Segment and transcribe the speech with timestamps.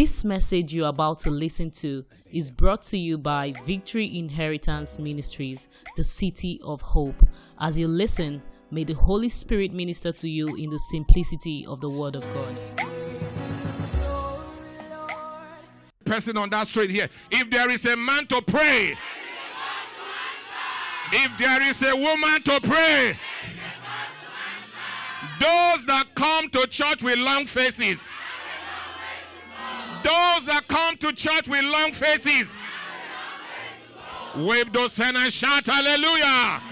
[0.00, 5.66] This message you're about to listen to is brought to you by Victory Inheritance Ministries,
[5.96, 7.16] the City of Hope.
[7.58, 8.40] As you listen,
[8.70, 12.56] may the Holy Spirit minister to you in the simplicity of the Word of God.
[16.04, 17.08] Person on that street here.
[17.32, 18.96] If there is a man to pray,
[21.10, 23.18] if there is a woman to pray,
[25.40, 28.12] those that come to church with long faces,
[30.08, 32.56] those that come to church with long faces,
[34.34, 36.62] wave those hands and shout hallelujah.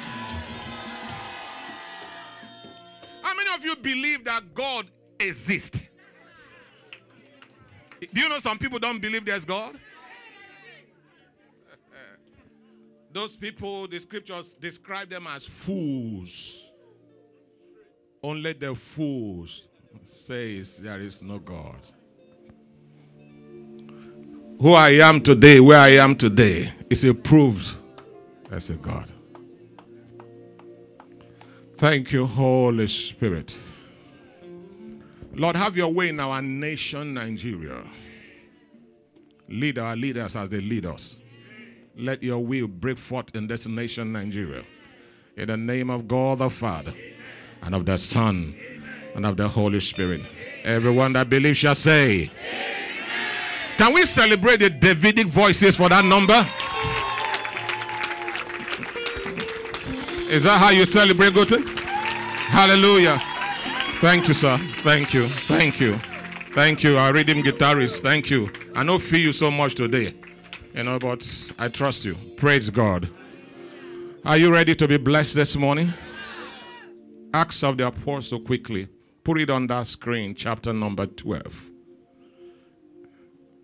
[3.22, 4.90] How many of you believe that God
[5.20, 5.82] exists?
[8.00, 9.74] Do you know some people don't believe there's God?
[13.12, 16.64] Those people, the scriptures describe them as fools.
[18.22, 19.66] Only the fools
[20.04, 21.80] says there is no God.
[24.60, 27.78] Who I am today, where I am today, is a proof
[28.48, 29.12] there's a God.
[31.76, 33.58] Thank you, Holy Spirit.
[35.34, 37.82] Lord, have your way in our nation, Nigeria.
[39.48, 41.18] Lead our leaders as they lead us.
[41.96, 44.64] Let your will break forth in this nation, Nigeria.
[45.36, 46.94] In the name of God the Father,
[47.62, 48.56] and of the Son,
[49.14, 50.22] and of the Holy Spirit.
[50.64, 52.30] Everyone that believes shall say,
[53.78, 56.46] Can we celebrate the Davidic voices for that number?
[60.30, 61.64] Is that how you celebrate Guten?
[61.66, 63.20] Hallelujah.
[64.00, 64.58] Thank you, sir.
[64.82, 65.28] Thank you.
[65.46, 66.00] Thank you.
[66.52, 68.00] Thank you, our rhythm guitarist.
[68.00, 68.50] Thank you.
[68.74, 70.14] I don't feel you so much today,
[70.74, 72.16] you know, but I trust you.
[72.36, 73.10] Praise God.
[74.24, 75.92] Are you ready to be blessed this morning?
[77.34, 78.88] Acts of the Apostle quickly.
[79.22, 81.70] Put it on that screen, chapter number 12.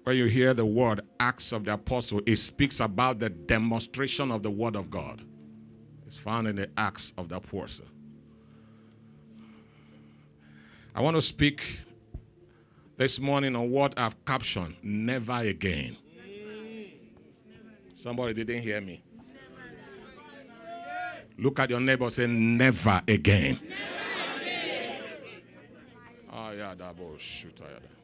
[0.04, 4.42] Where you hear the word Acts of the Apostle, it speaks about the demonstration of
[4.42, 5.22] the Word of God.
[6.06, 7.84] It's found in the Acts of the Apostle.
[10.94, 11.78] I want to speak
[12.96, 15.96] this morning on what I've captioned Never Again.
[17.96, 19.02] Somebody didn't hear me.
[21.38, 23.60] Look at your neighbor say, Never again.
[26.30, 28.01] Ah, yeah, that boy, shoot, ah, yeah.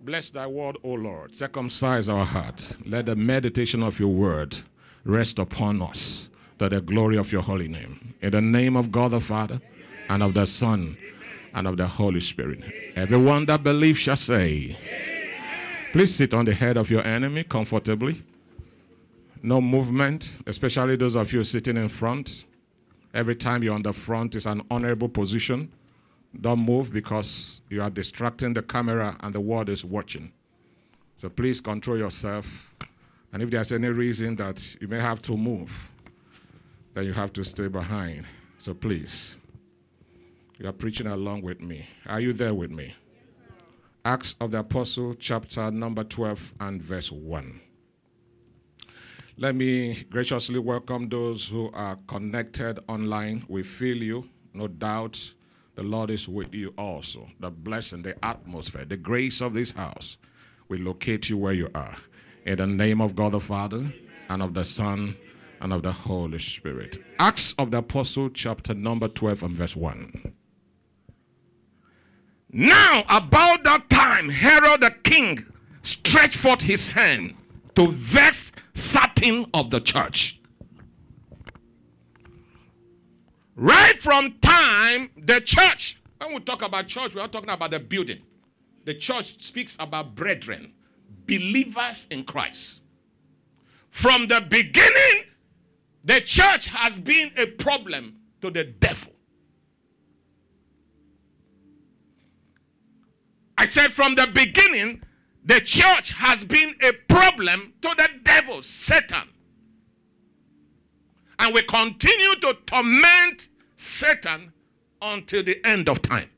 [0.00, 1.34] Bless thy word, O Lord.
[1.34, 2.76] Circumcise our heart.
[2.86, 4.58] Let the meditation of your word
[5.04, 6.28] rest upon us
[6.60, 8.14] to the glory of your holy name.
[8.22, 9.60] In the name of God the Father,
[10.08, 10.96] and of the Son,
[11.52, 12.62] and of the Holy Spirit.
[12.94, 14.78] Everyone that believes shall say,
[15.92, 18.22] Please sit on the head of your enemy comfortably.
[19.42, 22.44] No movement, especially those of you sitting in front.
[23.14, 25.72] Every time you're on the front is an honorable position.
[26.40, 30.32] Don't move because you are distracting the camera and the world is watching.
[31.20, 32.46] So please control yourself.
[33.32, 35.90] And if there's any reason that you may have to move,
[36.94, 38.24] then you have to stay behind.
[38.58, 39.36] So please,
[40.58, 41.86] you are preaching along with me.
[42.06, 42.94] Are you there with me?
[44.04, 47.60] Acts of the Apostle, chapter number 12 and verse 1.
[49.36, 53.44] Let me graciously welcome those who are connected online.
[53.48, 55.32] We feel you, no doubt.
[55.78, 57.28] The Lord is with you also.
[57.38, 60.16] The blessing, the atmosphere, the grace of this house
[60.66, 61.96] will locate you where you are.
[62.44, 63.94] In the name of God the Father,
[64.28, 65.16] and of the Son,
[65.60, 67.00] and of the Holy Spirit.
[67.20, 70.32] Acts of the Apostle, chapter number 12 and verse 1.
[72.50, 75.46] Now, about that time, Herod the king
[75.82, 77.36] stretched forth his hand
[77.76, 80.37] to vex certain of the church.
[83.60, 87.80] Right from time, the church, when we talk about church, we are talking about the
[87.80, 88.22] building.
[88.84, 90.74] The church speaks about brethren,
[91.26, 92.82] believers in Christ.
[93.90, 95.24] From the beginning,
[96.04, 99.12] the church has been a problem to the devil.
[103.58, 105.02] I said from the beginning,
[105.44, 109.28] the church has been a problem to the devil, Satan.
[111.38, 114.52] And we continue to torment Satan
[115.00, 116.28] until the end of time.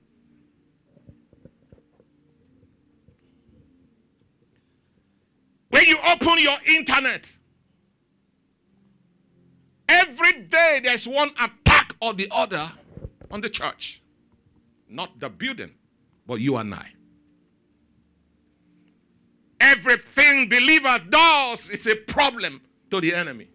[5.70, 7.36] When you open your internet,
[9.88, 12.70] every day there's one attack or the other
[13.30, 14.02] on the church.
[14.88, 15.70] Not the building,
[16.26, 16.92] but you and I.
[19.60, 22.60] Everything believer does is a problem
[22.90, 23.48] to the enemy.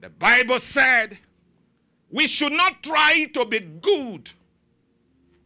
[0.00, 1.18] The Bible said
[2.10, 4.32] we should not try to be good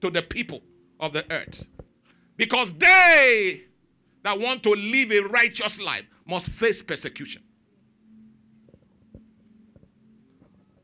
[0.01, 0.63] to the people
[1.01, 1.67] of the earth,
[2.37, 3.65] Because they
[4.23, 7.43] that want to live a righteous life must face persecution.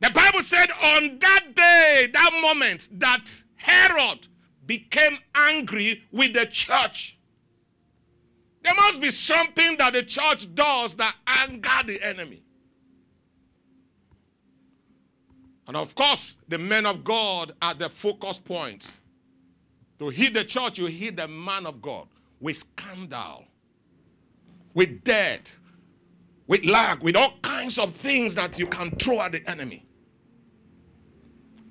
[0.00, 4.28] The Bible said on that day, that moment, that Herod
[4.66, 7.18] became angry with the church.
[8.62, 12.42] There must be something that the church does that anger the enemy.
[15.70, 18.98] And of course, the men of God are the focus point.
[20.00, 22.08] To hit the church, you hit the man of God
[22.40, 23.44] with scandal,
[24.74, 25.56] with death,
[26.48, 29.86] with lack, with all kinds of things that you can throw at the enemy.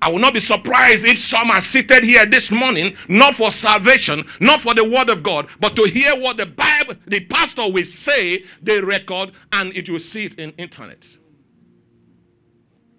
[0.00, 4.24] I will not be surprised if some are seated here this morning, not for salvation,
[4.40, 7.84] not for the word of God, but to hear what the Bible, the pastor will
[7.84, 11.06] say, they record, and it will see it in internet.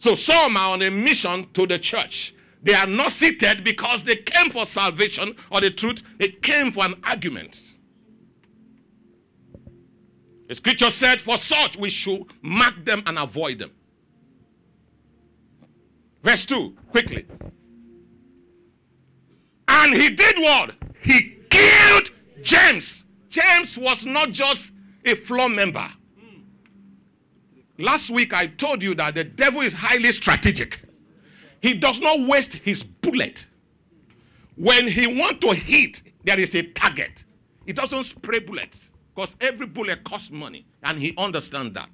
[0.02, 2.34] So some are on a mission to the church.
[2.64, 6.86] They are not seated because they came for salvation or the truth, they came for
[6.86, 7.60] an argument.
[10.48, 13.72] The scripture said, For such we should mark them and avoid them.
[16.24, 17.26] Verse 2, quickly.
[19.68, 20.74] And he did what?
[21.04, 22.10] He killed
[22.42, 23.04] James.
[23.30, 24.72] James was not just
[25.06, 25.88] a floor member.
[27.82, 30.82] Last week I told you that the devil is highly strategic.
[31.62, 33.48] He does not waste his bullet.
[34.56, 37.24] When he want to hit, there is a target.
[37.66, 41.90] He doesn't spray bullets because every bullet costs money and he understands that.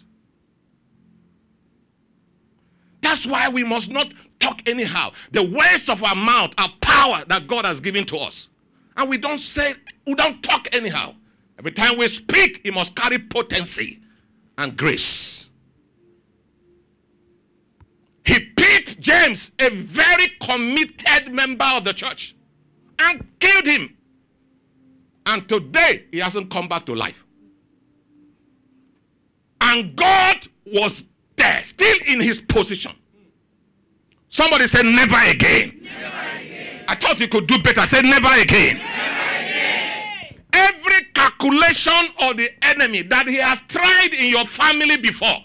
[3.02, 5.12] That's why we must not talk anyhow.
[5.32, 8.50] The words of our mouth are power that God has given to us.
[8.98, 9.76] And we don't say,
[10.06, 11.16] we don't talk anyhow.
[11.58, 14.02] Every time we speak, it must carry potency
[14.58, 15.50] and grace.
[18.28, 22.36] He picked James, a very committed member of the church,
[23.00, 23.96] and killed him.
[25.26, 27.24] And today, he hasn't come back to life.
[29.62, 31.04] And God was
[31.36, 32.94] there, still in his position.
[34.30, 35.80] Somebody said, never again.
[35.84, 36.86] never again.
[36.88, 37.82] I thought you could do better.
[37.86, 38.78] Say, never again.
[38.78, 40.42] never again.
[40.54, 45.44] Every calculation of the enemy that he has tried in your family before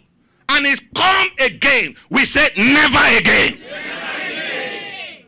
[0.57, 3.59] and is come again, we say, never again.
[3.61, 5.25] Never again.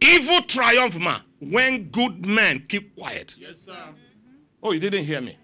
[0.00, 3.34] Evil triumph, man, when good men keep quiet.
[3.38, 3.72] Yes, sir.
[3.72, 3.94] Mm-hmm.
[4.62, 5.36] Oh, you didn't hear me?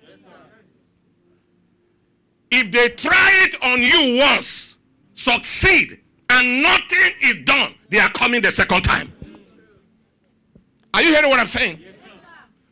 [2.50, 4.76] If they try it on you once,
[5.14, 6.00] succeed,
[6.30, 9.12] and nothing is done, they are coming the second time.
[10.94, 11.78] Are you hearing what I'm saying?
[11.80, 11.94] Yes,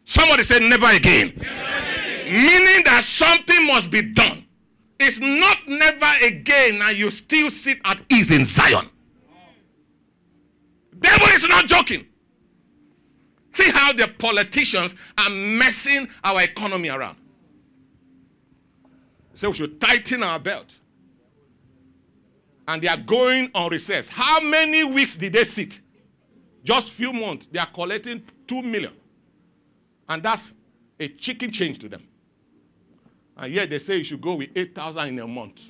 [0.07, 1.35] Somebody said never again.
[1.37, 2.04] never again.
[2.35, 4.45] Meaning that something must be done.
[4.99, 8.91] It's not never again and you still sit at ease in Zion.
[10.99, 12.07] Devil is not joking.
[13.53, 17.19] See how the politicians are messing our economy around.
[19.35, 20.67] So we should tighten our belt.
[22.67, 24.09] And they are going on recess.
[24.09, 25.81] How many weeks did they sit?
[26.65, 27.47] Just few months.
[27.53, 28.95] They are collecting two million.
[30.09, 30.53] And that's
[30.99, 32.09] a chicken change to them.
[33.37, 35.63] And yet they say you should go with 8,000 in a month.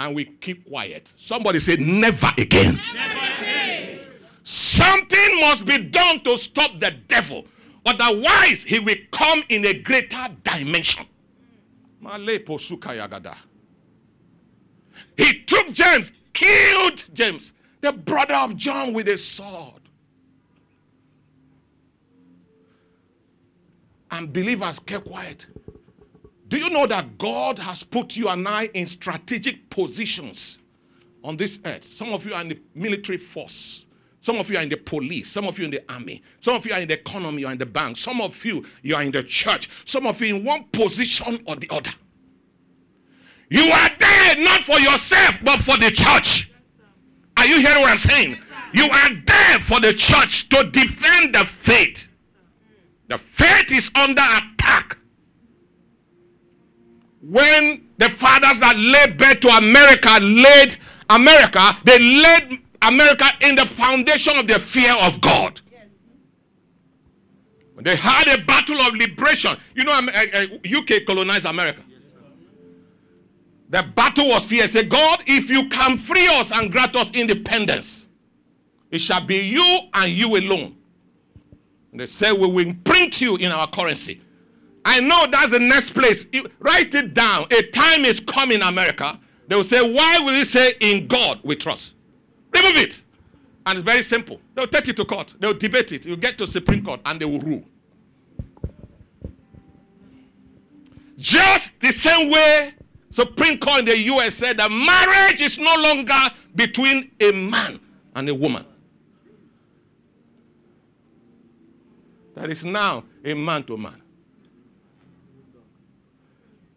[0.00, 1.12] And we keep quiet.
[1.16, 2.80] Somebody said, never again.
[2.94, 4.06] Never again.
[4.44, 7.46] Something must be done to stop the devil.
[7.84, 11.06] Otherwise, he will come in a greater dimension.
[15.16, 19.74] He took James, killed James, the brother of John, with a sword.
[24.10, 25.46] And believers kept quiet.
[26.48, 30.58] Do you know that God has put you and I in strategic positions
[31.22, 31.84] on this earth?
[31.84, 33.84] Some of you are in the military force.
[34.20, 35.30] Some of you are in the police.
[35.30, 36.22] Some of you in the army.
[36.40, 37.96] Some of you are in the economy or in the bank.
[37.96, 39.68] Some of you, you are in the church.
[39.84, 41.92] Some of you in one position or the other.
[43.50, 46.50] You are there not for yourself, but for the church.
[47.36, 48.38] Are you hearing what I'm saying?
[48.72, 52.08] You are there for the church to defend the faith.
[53.08, 54.98] The faith is under attack.
[57.20, 60.78] When the fathers that laid birth to America laid
[61.10, 65.60] America, they laid America in the foundation of the fear of God.
[67.80, 69.56] They had a battle of liberation.
[69.74, 71.82] You know, UK uh, uh, colonized America.
[73.70, 74.66] The battle was fear.
[74.66, 78.06] Say, God, if you can free us and grant us independence,
[78.90, 80.76] it shall be you and you alone.
[81.92, 84.20] And they say, we will print you in our currency.
[84.84, 86.26] I know that's the next place.
[86.32, 87.46] You, write it down.
[87.50, 89.18] A time is coming, in America.
[89.46, 91.94] They will say, why will you say in God we trust?
[92.54, 93.02] Remove it.
[93.66, 94.40] And it's very simple.
[94.54, 95.34] They'll take it to court.
[95.38, 96.06] They'll debate it.
[96.06, 97.64] You get to Supreme Court and they will rule.
[101.18, 102.72] Just the same way
[103.10, 106.14] Supreme Court in the US said that marriage is no longer
[106.54, 107.80] between a man
[108.14, 108.64] and a woman.
[112.34, 114.00] That is now a man to man.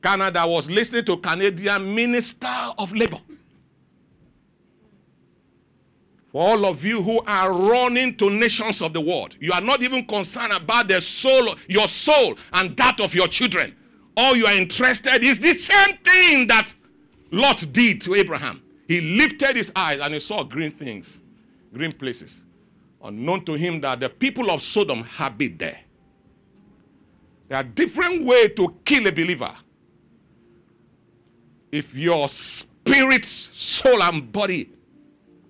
[0.01, 3.19] Canada was listening to Canadian Minister of Labor.
[6.31, 9.83] For all of you who are running to nations of the world, you are not
[9.83, 13.75] even concerned about the soul, your soul, and that of your children.
[14.15, 16.73] All you are interested is the same thing that
[17.31, 18.61] Lot did to Abraham.
[18.87, 21.17] He lifted his eyes and he saw green things,
[21.73, 22.39] green places.
[23.03, 25.05] Unknown to him that the people of Sodom
[25.37, 25.79] been there.
[27.49, 29.53] There are different ways to kill a believer.
[31.71, 34.69] If your spirit, soul, and body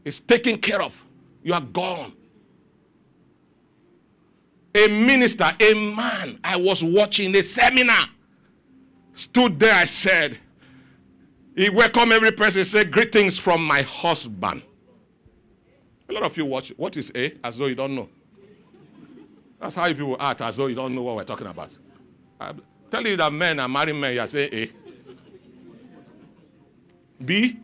[0.05, 0.93] is taken care of,
[1.43, 2.13] you are gone.
[4.73, 8.05] A minister, a man, I was watching a seminar,
[9.13, 10.37] stood there, I said,
[11.55, 14.61] he welcomed every person, said, Greetings from my husband.
[16.09, 17.37] A lot of you watch, what is A?
[17.43, 18.09] As though you don't know.
[19.59, 21.69] That's how people act, as though you don't know what we're talking about.
[22.39, 22.53] I
[22.89, 24.71] tell you that men are marrying men, you are saying A.
[27.25, 27.59] B.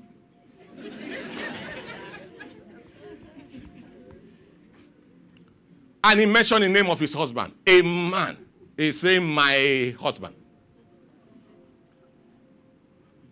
[6.04, 7.54] and he mentioned the name of his husband.
[7.66, 8.38] A man
[8.78, 10.36] is saying, My husband.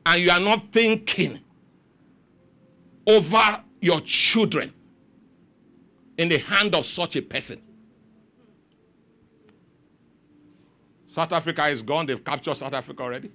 [0.06, 1.40] And you are not thinking
[3.08, 4.74] over your children
[6.18, 7.62] in the hand of such a person.
[11.08, 12.06] South Africa is gone.
[12.06, 13.32] They've captured South Africa already.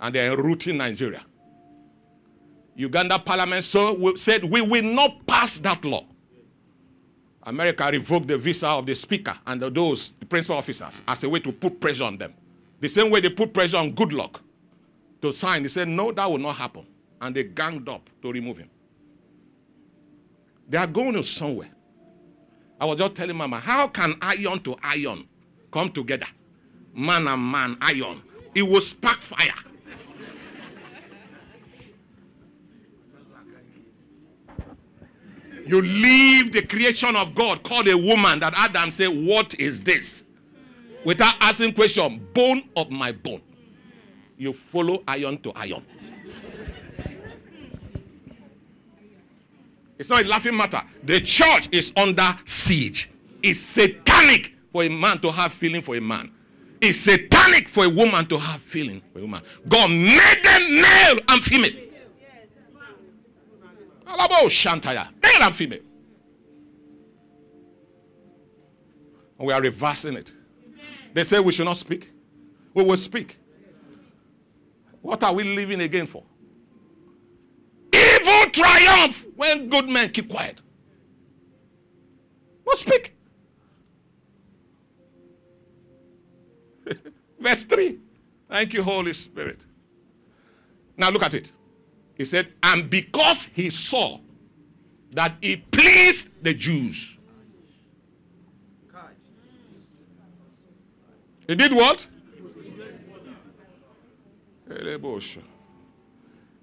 [0.00, 1.24] And they're enrooting Nigeria.
[2.78, 6.06] Uganda parliament so said, we will not pass that law.
[7.42, 11.40] America revoked the visa of the speaker and those the principal officers as a way
[11.40, 12.32] to put pressure on them.
[12.78, 14.40] The same way they put pressure on Goodluck
[15.22, 15.64] to sign.
[15.64, 16.86] They said, no, that will not happen.
[17.20, 18.70] And they ganged up to remove him.
[20.68, 21.70] They are going somewhere.
[22.80, 25.26] I was just telling Mama, how can iron to iron
[25.72, 26.28] come together?
[26.94, 28.22] Man and man, iron.
[28.54, 29.52] It will spark fire.
[35.68, 40.24] You leave the creation of God called a woman that Adam said, What is this?
[41.04, 43.42] Without asking question, bone of my bone.
[44.38, 45.84] You follow iron to iron.
[49.98, 50.80] It's not a laughing matter.
[51.02, 53.10] The church is under siege.
[53.42, 56.30] It's satanic for a man to have feeling for a man.
[56.80, 59.42] It's satanic for a woman to have feeling for a woman.
[59.68, 61.87] God made them male and female.
[64.08, 65.80] Shantaya, male and female.
[69.38, 70.32] And we are reversing it.
[71.14, 72.10] They say we should not speak.
[72.74, 73.36] We will speak.
[75.00, 76.24] What are we living again for?
[77.94, 80.60] Evil triumph when good men keep quiet.
[82.64, 83.14] We'll speak.
[87.40, 87.98] Verse 3.
[88.50, 89.60] Thank you, Holy Spirit.
[90.96, 91.52] Now look at it.
[92.18, 94.18] He said, and because he saw
[95.12, 97.16] that it pleased the Jews.
[101.46, 102.06] He did what?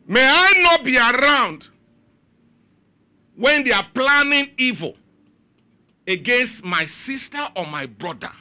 [0.08, 1.70] May I not be around
[3.36, 4.96] when they are planning evil
[6.06, 8.32] against my sister or my brother.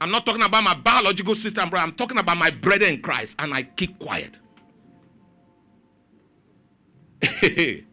[0.00, 1.86] I'm not talking about my biological sister and brother.
[1.86, 4.38] I'm talking about my brother in Christ, and I keep quiet.
[7.42, 7.84] you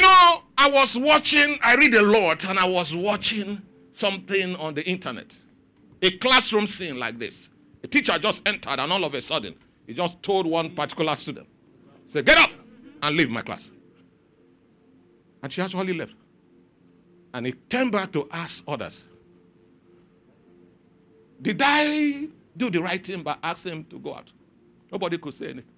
[0.00, 3.62] know, I was watching, I read a lot, and I was watching
[3.96, 5.34] something on the internet.
[6.02, 7.50] A classroom scene like this.
[7.82, 9.54] A teacher just entered, and all of a sudden,
[9.86, 11.48] he just told one particular student,
[12.08, 12.50] say, get up
[13.02, 13.70] and leave my class.
[15.42, 16.14] And she actually left.
[17.34, 19.04] And he came back to ask others,
[21.42, 24.32] did I do the right thing by asking him to go out?
[24.90, 25.73] Nobody could say anything.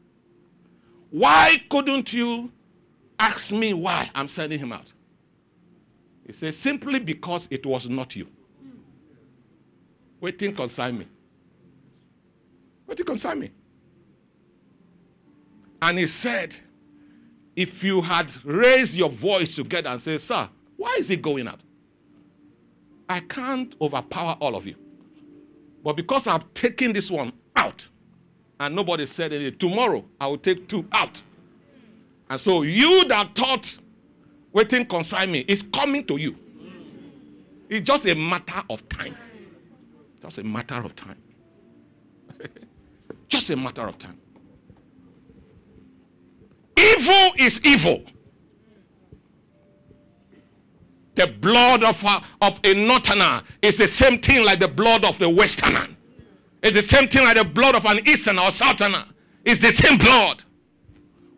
[1.16, 2.52] Why couldn't you
[3.18, 4.92] ask me why I'm sending him out?
[6.26, 8.26] He says, simply because it was not you.
[10.20, 11.06] Waiting concern me.
[12.86, 13.50] Waiting concern me.
[15.80, 16.54] And he said,
[17.54, 21.60] if you had raised your voice together and said, Sir, why is he going out?
[23.08, 24.74] I can't overpower all of you.
[25.82, 27.88] But because I've taken this one out,
[28.58, 31.22] and nobody said anything, tomorrow I will take two out.
[32.28, 33.78] And so you that thought
[34.52, 36.36] waiting consign me is coming to you.
[37.68, 39.16] It's just a matter of time.
[40.22, 41.18] Just a matter of time.
[43.28, 44.18] just a matter of time.
[46.78, 48.02] Evil is evil.
[51.16, 55.18] The blood of a, of a northerner is the same thing like the blood of
[55.18, 55.88] the westerner.
[56.62, 59.04] It's the same thing like the blood of an easterner or southerner.
[59.44, 60.42] It's the same blood.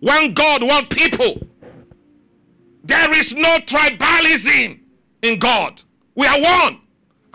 [0.00, 1.46] One God, one people.
[2.84, 4.80] There is no tribalism
[5.22, 5.82] in God.
[6.14, 6.80] We are one.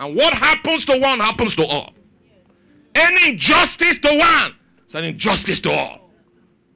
[0.00, 1.94] And what happens to one happens to all.
[2.94, 4.54] Any injustice to one
[4.88, 6.10] is an injustice to all.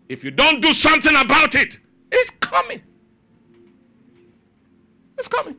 [0.08, 1.78] If you don't do something about it,
[2.10, 2.82] it's coming.
[5.18, 5.56] It's coming.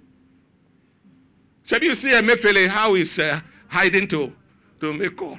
[1.63, 4.33] Shall you see Emefiele how he's uh, hiding to,
[4.79, 5.37] to make call?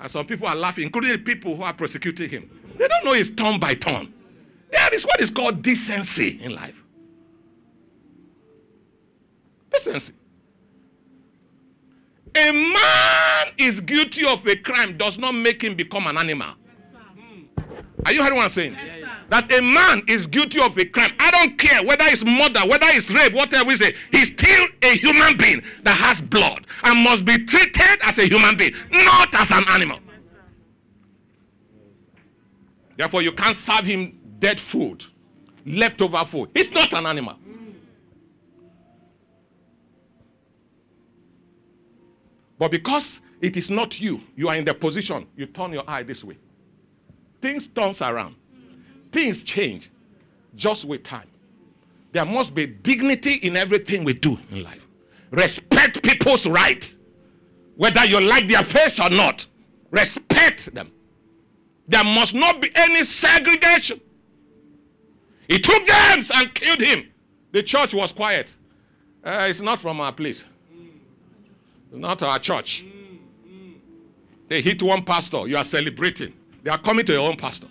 [0.00, 2.50] And some people are laughing, including the people who are prosecuting him.
[2.76, 4.12] They don't know it's turn by turn.
[4.70, 6.74] There is what is called decency in life.
[9.70, 10.12] Decency.
[12.36, 16.54] A man is guilty of a crime does not make him become an animal.
[18.04, 18.76] Are you hearing what I'm saying?
[19.30, 21.10] That a man is guilty of a crime.
[21.18, 23.94] I don't care whether it's murder, whether it's rape, whatever we say.
[24.12, 28.56] He's still a human being that has blood and must be treated as a human
[28.56, 29.98] being, not as an animal.
[32.96, 35.04] Therefore, you can't serve him dead food,
[35.66, 36.50] leftover food.
[36.54, 37.36] He's not an animal.
[42.58, 46.02] But because it is not you, you are in the position, you turn your eye
[46.02, 46.38] this way.
[47.40, 48.36] Things turns around.
[49.14, 49.92] Things change
[50.56, 51.28] just with time.
[52.10, 54.84] There must be dignity in everything we do in life.
[55.30, 56.92] Respect people's right,
[57.76, 59.46] whether you like their face or not.
[59.92, 60.90] Respect them.
[61.86, 64.00] There must not be any segregation.
[65.46, 67.08] He took James and killed him.
[67.52, 68.52] The church was quiet.
[69.22, 70.44] Uh, it's not from our place.
[71.92, 72.84] It's not our church.
[74.48, 75.46] They hit one pastor.
[75.46, 76.32] You are celebrating.
[76.64, 77.68] They are coming to your own pastor.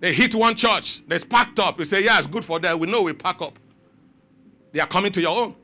[0.00, 1.02] They hit one church.
[1.06, 1.78] They packed up.
[1.78, 2.78] We say, yeah, it's good for them.
[2.78, 3.58] We know we pack up.
[4.72, 5.54] They are coming to your own.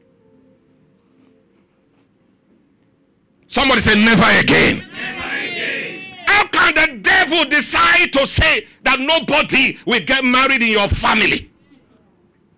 [3.49, 4.79] Somebody say, never again.
[4.79, 6.16] Never again.
[6.27, 11.51] How can the devil decide to say that nobody will get married in your family?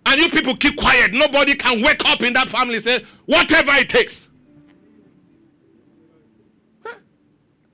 [0.06, 1.12] And you people keep quiet.
[1.12, 4.28] Nobody can wake up in that family say, whatever it takes.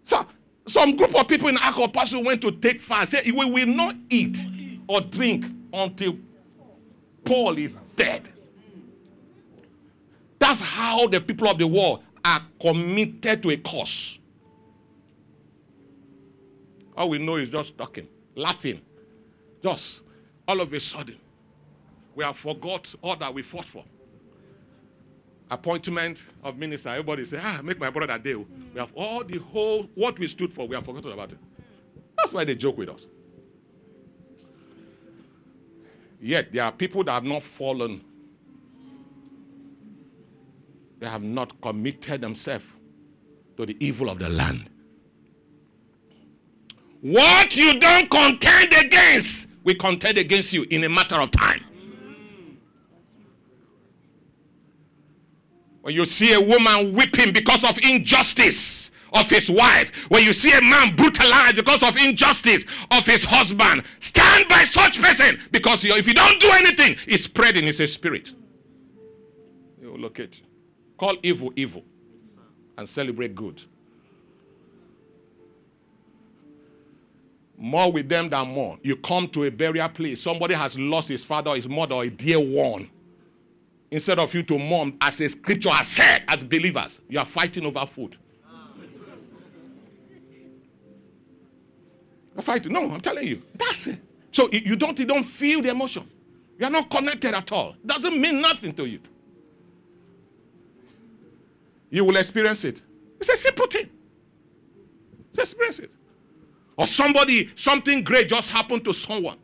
[0.04, 0.26] So,
[0.70, 3.10] some group of people in Akopassu went to take fast.
[3.10, 4.38] Say, we will not eat
[4.88, 6.16] or drink until
[7.24, 8.28] Paul is dead.
[10.38, 14.18] That's how the people of the world are committed to a cause.
[16.96, 18.06] All we know is just talking,
[18.36, 18.80] laughing.
[19.62, 20.02] Just
[20.46, 21.18] all of a sudden,
[22.14, 23.84] we have forgot all that we fought for.
[25.50, 26.90] Appointment of minister.
[26.90, 28.46] Everybody say, ah, make my brother deal.
[28.72, 31.38] We have all the whole, what we stood for, we have forgotten about it.
[32.16, 33.00] That's why they joke with us.
[36.20, 38.02] Yet there are people that have not fallen
[41.00, 42.64] they have not committed themselves
[43.56, 44.68] to the evil of the land.
[47.00, 51.64] What you don't contend against, we contend against you in a matter of time.
[55.82, 60.52] When you see a woman weeping because of injustice of his wife, when you see
[60.52, 66.06] a man brutalized because of injustice of his husband, stand by such person because if
[66.06, 67.66] you don't do anything, it's spreading.
[67.66, 68.32] It's a spirit.
[69.80, 70.30] You look at.
[70.98, 71.82] Call evil evil
[72.76, 73.62] and celebrate good.
[77.56, 78.78] More with them than more.
[78.82, 80.22] You come to a burial place.
[80.22, 82.90] Somebody has lost his father his mother or a dear one.
[83.90, 87.66] Instead of you to mourn, as a scripture has said, as believers, you are fighting
[87.66, 88.16] over food.
[92.34, 92.72] You're fighting.
[92.72, 93.42] No, I'm telling you.
[93.54, 93.98] That's it.
[94.32, 96.08] So you don't, you don't feel the emotion.
[96.58, 97.74] You are not connected at all.
[97.84, 99.00] Doesn't mean nothing to you
[101.90, 102.80] you will experience it.
[103.18, 103.90] It's a simple thing.
[105.34, 105.90] Just experience it.
[106.76, 109.38] Or somebody, something great just happened to someone.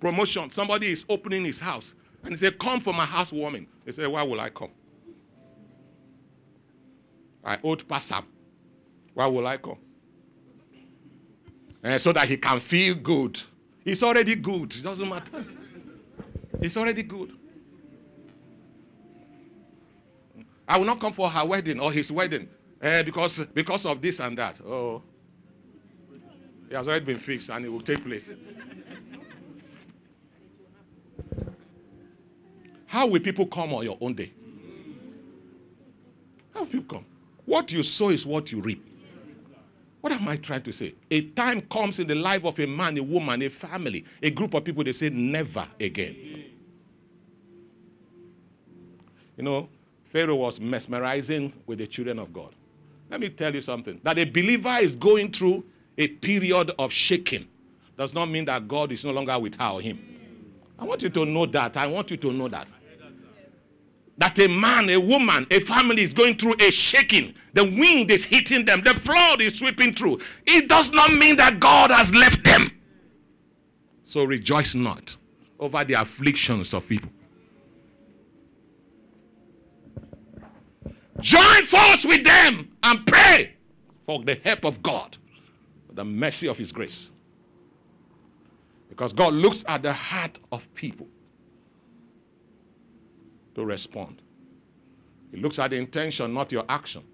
[0.00, 0.50] Promotion.
[0.50, 1.94] Somebody is opening his house.
[2.22, 3.66] And he said, Come for my housewarming.
[3.84, 4.70] They said, Why will I come?
[7.44, 8.24] I owed Passam.
[9.14, 9.78] Why will I come?
[11.82, 13.40] And so that he can feel good.
[13.84, 14.74] He's already good.
[14.76, 15.44] It doesn't matter.
[16.60, 17.32] He's already good.
[20.68, 22.48] I will not come for her wedding or his wedding.
[22.82, 24.60] Eh, because, because of this and that.
[24.64, 25.02] Oh.
[26.70, 28.28] It has already been fixed and it will take place.
[32.90, 34.32] How will people come on your own day?
[36.52, 37.06] How will people come?
[37.44, 38.84] What you sow is what you reap.
[40.00, 40.94] What am I trying to say?
[41.08, 44.54] A time comes in the life of a man, a woman, a family, a group
[44.54, 46.16] of people, they say, never again.
[49.36, 49.68] You know,
[50.12, 52.52] Pharaoh was mesmerizing with the children of God.
[53.08, 55.64] Let me tell you something that a believer is going through
[55.96, 57.46] a period of shaking
[57.96, 60.00] does not mean that God is no longer with her or him.
[60.76, 61.76] I want you to know that.
[61.76, 62.66] I want you to know that.
[64.20, 67.34] That a man, a woman, a family is going through a shaking.
[67.54, 70.20] The wind is hitting them, the flood is sweeping through.
[70.46, 72.70] It does not mean that God has left them.
[74.04, 75.16] So rejoice not
[75.58, 77.10] over the afflictions of people.
[81.20, 83.54] Join force with them and pray
[84.04, 85.16] for the help of God,
[85.94, 87.08] the mercy of His grace.
[88.90, 91.08] Because God looks at the heart of people
[93.60, 94.22] to respond.
[95.30, 97.04] He looks at the intention, not your action.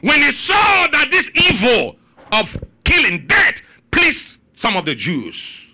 [0.00, 1.96] When he saw that this evil
[2.32, 5.64] of killing, death, pleased some of the Jews.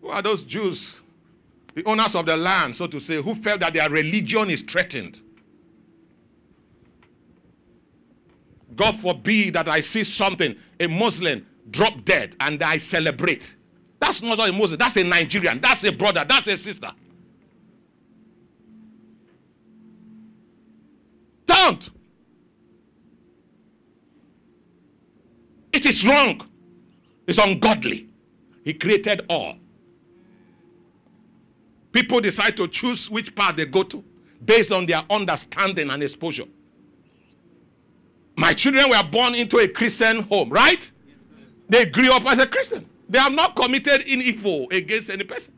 [0.00, 1.00] Who are those Jews?
[1.74, 5.20] The owners of the land, so to say, who felt that their religion is threatened.
[8.76, 13.56] God forbid that I see something, a Muslim drop dead, and I celebrate.
[14.02, 16.90] That's not a Muslim, that's a Nigerian, that's a brother, that's a sister.
[21.46, 21.88] Don't.
[25.72, 26.44] It is wrong.
[27.28, 28.08] It's ungodly.
[28.64, 29.54] He created all.
[31.92, 34.02] People decide to choose which path they go to
[34.44, 36.46] based on their understanding and exposure.
[38.34, 40.90] My children were born into a Christian home, right?
[41.68, 42.88] They grew up as a Christian.
[43.12, 45.52] They have not committed in evil against any person.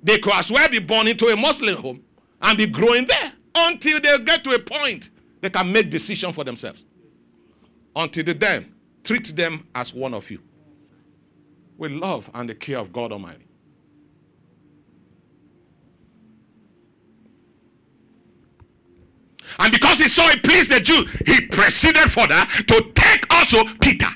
[0.00, 2.04] They could as well be born into a Muslim home
[2.40, 6.44] and be growing there until they get to a point they can make decision for
[6.44, 6.84] themselves.
[7.96, 8.72] Until then,
[9.02, 10.40] treat them as one of you
[11.78, 13.44] with love and the care of God Almighty.
[19.58, 24.06] And because he saw it pleased the Jew, he proceeded further to take also Peter.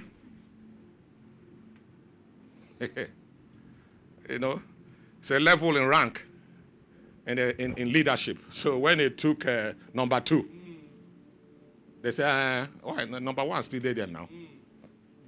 [4.28, 4.60] you know,
[5.20, 6.22] it's a level in rank
[7.26, 8.38] in, in, in leadership.
[8.52, 10.48] So when he took uh, number two,
[12.02, 14.28] they said, uh, oh, number one still there, now.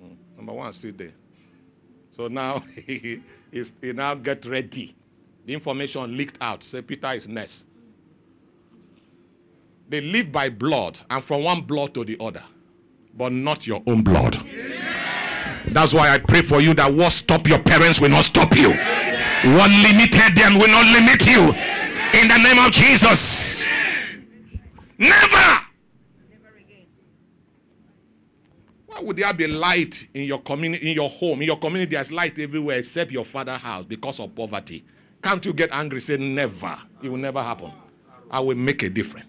[0.03, 1.13] Mm, number one still there.
[2.17, 4.95] So now he, he now get ready.
[5.45, 6.63] The information leaked out.
[6.63, 7.65] Say Peter is next.
[9.89, 12.45] They live by blood and from one blood to the other,
[13.15, 14.37] but not your own blood.
[15.73, 18.71] That's why I pray for you that what stop your parents will not stop you.
[18.71, 21.53] What limited them will not limit you.
[22.21, 23.67] In the name of Jesus.
[24.99, 25.63] Never.
[26.59, 26.87] Again.
[28.87, 31.95] Why would there be light in your community, in your home, in your community?
[31.95, 34.85] There's light everywhere except your father's house because of poverty.
[35.23, 36.01] Can't you get angry?
[36.01, 36.79] Say never.
[37.03, 37.73] It will never happen.
[38.31, 39.27] I will make a difference.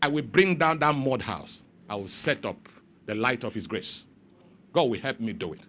[0.00, 1.58] I will bring down that mud house.
[1.88, 2.68] I will set up
[3.06, 4.04] the light of His grace.
[4.78, 5.60] God will help me do it.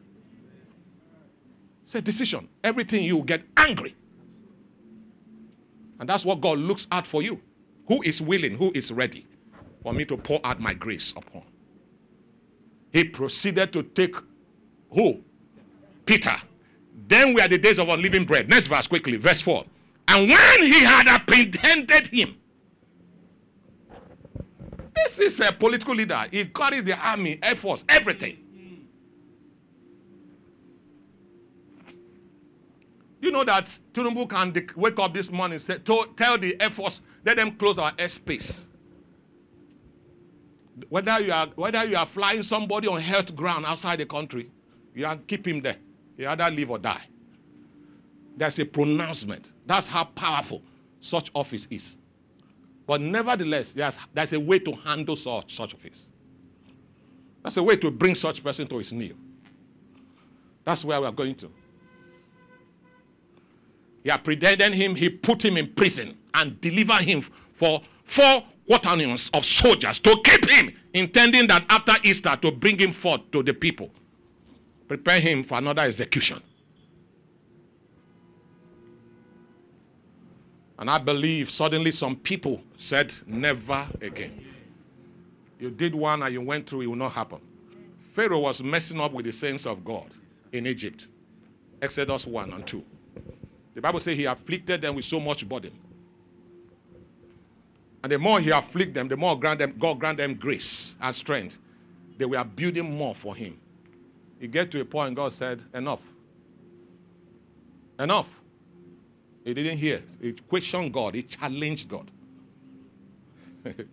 [1.84, 2.48] It's a decision.
[2.64, 3.96] Everything you get angry.
[6.00, 7.42] And that's what God looks at for you.
[7.88, 9.26] Who is willing, who is ready
[9.82, 11.42] for me to pour out my grace upon?
[12.94, 14.14] He proceeded to take
[14.92, 15.24] who?
[16.06, 16.36] Peter.
[17.08, 18.48] Then we are the days of unleavened bread.
[18.48, 19.66] Next verse quickly, verse 4.
[20.10, 22.38] And when he had apprehended him,
[24.96, 26.26] this is a political leader.
[26.30, 28.46] He carries the army, air force, everything.
[33.22, 37.38] You know that Tinubu can wake up this morning say, tell the Air Force, let
[37.38, 38.66] them close our airspace.
[40.88, 44.50] Whether you are whether you are flying somebody on health ground outside the country,
[44.96, 45.76] you are keep him there.
[46.16, 47.04] He either live or die.
[48.38, 49.52] There's a pronouncement.
[49.66, 50.62] That's how powerful
[51.02, 51.98] such office is.
[52.88, 56.08] But nevertheless, there's, there's a way to handle such, such office.
[57.44, 59.14] That's a way to bring such person to his knee.
[60.64, 61.52] That's where we are going to.
[64.04, 67.22] He apprehended him, he put him in prison and delivered him
[67.56, 72.94] for four quaternions of soldiers to keep him, intending that after Easter to bring him
[72.94, 73.90] forth to the people,
[74.88, 76.42] prepare him for another execution.
[80.78, 84.46] And I believe suddenly some people said, Never again.
[85.60, 87.40] You did one and you went through, it will not happen.
[88.14, 90.10] Pharaoh was messing up with the saints of God
[90.54, 91.08] in Egypt.
[91.82, 92.84] Exodus 1 and 2.
[93.80, 95.72] The Bible says he afflicted them with so much burden.
[98.04, 101.16] And the more he afflicted them, the more grant them, God grant them grace and
[101.16, 101.58] strength.
[102.18, 103.58] They were building more for him.
[104.38, 106.02] He get to a point, God said, Enough.
[107.98, 108.28] Enough.
[109.46, 110.04] He didn't hear.
[110.20, 111.16] He questioned God.
[111.16, 112.12] He challenged God.
[113.64, 113.88] the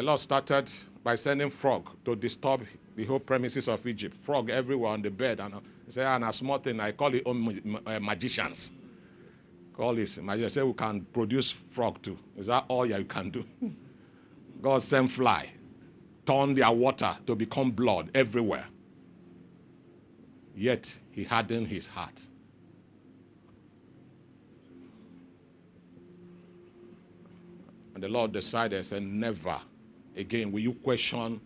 [0.00, 0.70] Lord started
[1.02, 4.16] by sending frog to disturb the whole premises of Egypt.
[4.22, 5.40] Frog everywhere on the bed.
[5.40, 5.54] And
[5.86, 8.72] he said, and a small thing, I call it uh, magicians.
[9.76, 10.18] Call this.
[10.18, 12.16] Magicians say we can produce frog too.
[12.36, 13.44] Is that all you can do?
[14.62, 15.50] God sent fly,
[16.26, 18.66] turn their water to become blood everywhere.
[20.56, 22.18] Yet he hardened his heart.
[27.94, 29.60] And the Lord decided, said, Never
[30.16, 31.40] again will you question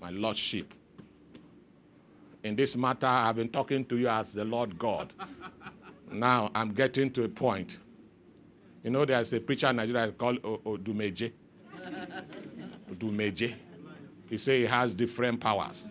[0.00, 0.72] my Lordship.
[2.46, 5.12] In this matter, I've been talking to you as the Lord God.
[6.12, 7.78] now I'm getting to a point.
[8.84, 11.32] You know, there's a preacher in Nigeria called Odumeje.
[12.92, 13.52] Odumeje.
[14.30, 15.82] He say he has different powers.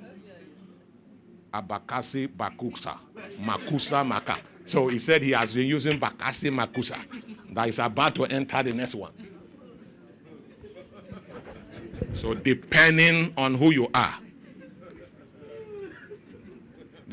[1.53, 2.97] Abakasi Bakusa.
[3.37, 4.37] Makusa Maka.
[4.65, 6.97] So he said he has been using Bakasi Makusa.
[7.53, 9.11] That is about to enter the next one.
[12.13, 14.19] So depending on who you are,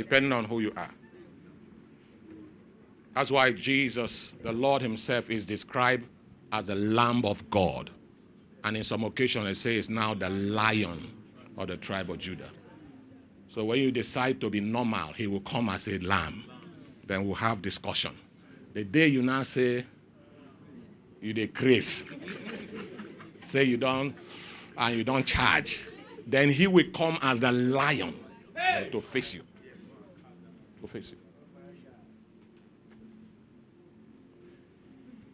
[0.03, 0.91] depending on who you are.
[3.15, 6.07] That's why Jesus, the Lord Himself, is described
[6.51, 7.91] as the Lamb of God.
[8.65, 11.12] And in some occasions, it says now the lion
[11.57, 12.51] of the tribe of Judah.
[13.55, 16.45] So when you decide to be normal, He will come as a lamb.
[17.07, 18.12] Then we'll have discussion.
[18.73, 19.85] The day you now say,
[21.21, 22.05] you decrease,
[23.41, 24.17] say you don't
[24.77, 25.83] and you don't charge,
[26.27, 28.19] then he will come as the lion
[28.91, 29.43] to face you.
[30.88, 31.16] Face you.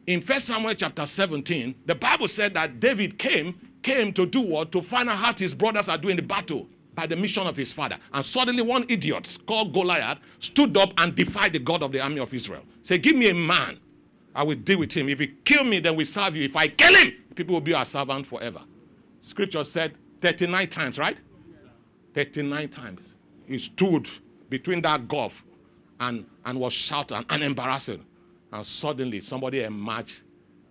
[0.06, 4.72] In 1 Samuel chapter 17, the Bible said that David came, came to do what?
[4.72, 7.72] To find out how his brothers are doing the battle by the mission of his
[7.74, 7.98] father.
[8.12, 12.20] And suddenly one idiot called Goliath stood up and defied the God of the army
[12.20, 12.62] of Israel.
[12.84, 13.78] Say, give me a man.
[14.34, 15.08] I will deal with him.
[15.10, 16.44] If he kill me, then we serve you.
[16.44, 18.62] If I kill him, people will be our servant forever.
[19.20, 21.18] Scripture said 39 times, right?
[22.14, 23.00] 39 times.
[23.46, 24.08] He stood
[24.48, 25.44] between that gulf
[26.00, 28.04] and, and was shouting and embarrassing.
[28.52, 30.22] And suddenly somebody emerged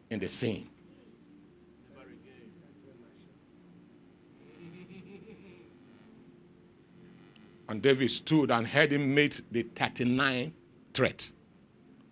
[0.09, 0.69] in the scene.
[7.69, 10.53] And David stood and heard him make the 39
[10.93, 11.29] threat.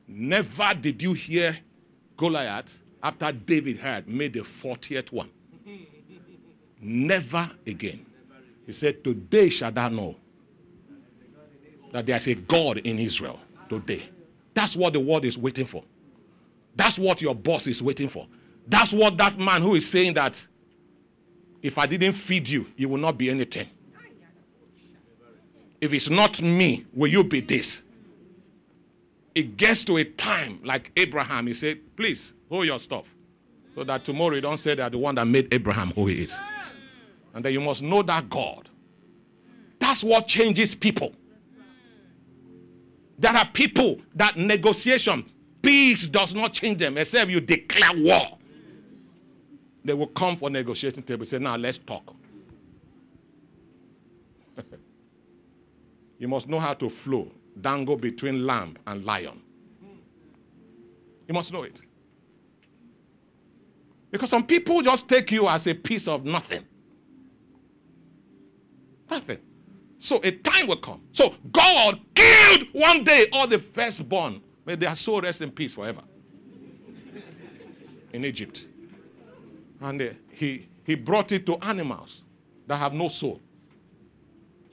[0.05, 1.57] Never did you hear
[2.17, 5.29] Goliath after David had made the 40th one.
[6.81, 8.05] Never again.
[8.65, 10.15] He said, Today shall thou know
[11.95, 13.39] that there's a God in Israel.
[13.69, 14.09] Today.
[14.53, 15.81] That's what the world is waiting for.
[16.75, 18.27] That's what your boss is waiting for.
[18.67, 20.45] That's what that man who is saying that
[21.61, 23.69] if I didn't feed you, you will not be anything.
[25.79, 27.81] If it's not me, will you be this?
[29.33, 33.05] It gets to a time like Abraham, he said, please hold your stuff.
[33.73, 36.37] So that tomorrow you don't say that the one that made Abraham who he is.
[37.33, 38.67] And that you must know that God.
[39.79, 41.13] That's what changes people.
[43.17, 45.29] There are people that negotiation,
[45.61, 48.37] peace does not change them except you declare war.
[49.83, 52.15] They will come for negotiating table say, now let's talk.
[56.19, 59.41] you must know how to flow, dangle between lamb and lion.
[61.27, 61.81] You must know it.
[64.11, 66.63] Because some people just take you as a piece of nothing.
[69.09, 69.39] Nothing.
[70.05, 71.01] So a time will come.
[71.13, 74.39] So God killed one day all the firstborn.
[74.63, 76.03] May their soul rest in peace forever.
[78.13, 78.65] in Egypt.
[79.81, 82.21] And uh, he, he brought it to animals
[82.67, 83.41] that have no soul.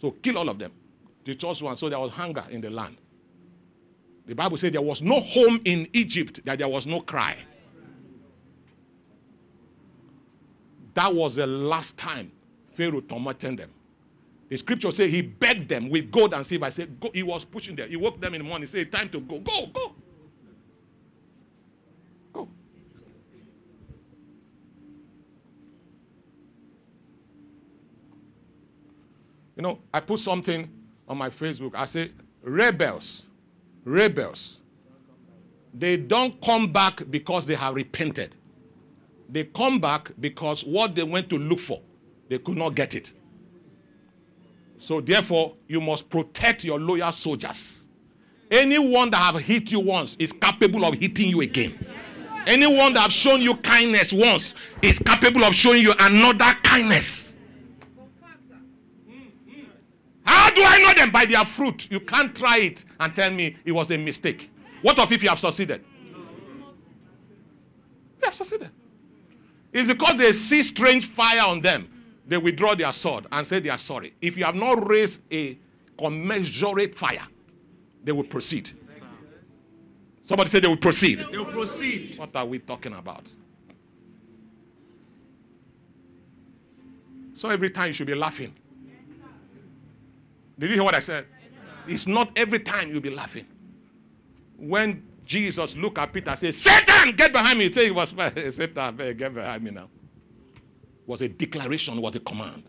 [0.03, 0.71] So kill all of them.
[1.25, 1.79] The first one.
[1.79, 2.99] So there was hunger in the land.
[4.27, 7.39] The Bible said there was no home in Egypt that there was no cry.
[10.93, 12.33] That was the last time
[12.77, 13.71] Pharaoh tormented them.
[14.53, 16.67] The scripture says he begged them with gold and silver.
[16.67, 17.11] I said, go.
[17.15, 17.89] He was pushing them.
[17.89, 18.69] He woke them in the morning.
[18.69, 19.39] He said, time to go.
[19.39, 19.95] Go, go.
[22.35, 22.49] Go.
[29.57, 30.69] You know, I put something
[31.09, 31.75] on my Facebook.
[31.75, 32.13] I say,
[32.43, 33.23] rebels,
[33.87, 34.59] rebels
[35.73, 38.35] They don't come back because they have repented.
[39.31, 41.81] They come back because what they went to look for,
[42.29, 43.15] they could not get it.
[44.83, 47.79] So therefore, you must protect your loyal soldiers.
[48.51, 51.87] Anyone that have hit you once is capable of hitting you again.
[52.49, 57.33] Anyone that have shown you kindness once is capable of showing you another kindness.
[60.25, 61.13] How do I know them?
[61.13, 61.89] By their fruit.
[61.89, 64.51] You can't try it and tell me it was a mistake.
[64.83, 65.85] What of if you have succeeded?
[68.19, 68.71] You have succeeded.
[69.73, 71.89] It's because they see strange fire on them.
[72.27, 74.15] They withdraw their sword and say they are sorry.
[74.21, 75.59] If you have not raised a
[75.99, 77.27] commensurate fire,
[78.05, 78.71] they will proceed.
[80.25, 81.27] Somebody say they will proceed.
[81.31, 82.19] They will proceed.
[82.19, 83.27] What are we talking about?
[87.35, 88.55] So every time you should be laughing.
[90.59, 91.27] Did you hear what I said?
[91.89, 93.47] It's not every time you'll be laughing.
[94.57, 97.67] When Jesus looked at Peter and said, Satan, get behind me.
[97.67, 98.11] He said, was
[98.55, 99.89] Satan, get behind me now.
[101.13, 102.63] Was a declaration, was a command.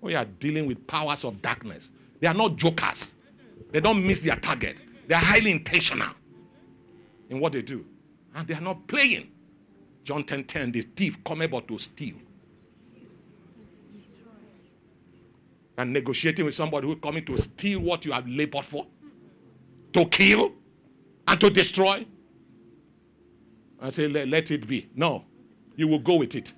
[0.00, 1.90] We are dealing with powers of darkness.
[2.20, 3.14] They are not jokers.
[3.72, 4.76] They don't miss their target.
[5.08, 6.10] They are highly intentional
[7.30, 7.84] in what they do.
[8.32, 9.26] And they are not playing.
[10.04, 12.14] John 10 10, the thief come about to steal.
[15.78, 18.86] And negotiating with somebody who coming to steal what you have labored for,
[19.94, 20.52] to kill,
[21.26, 22.06] and to destroy.
[23.82, 24.88] I say, let, let it be.
[24.94, 25.24] No,
[25.74, 26.54] you will go with it.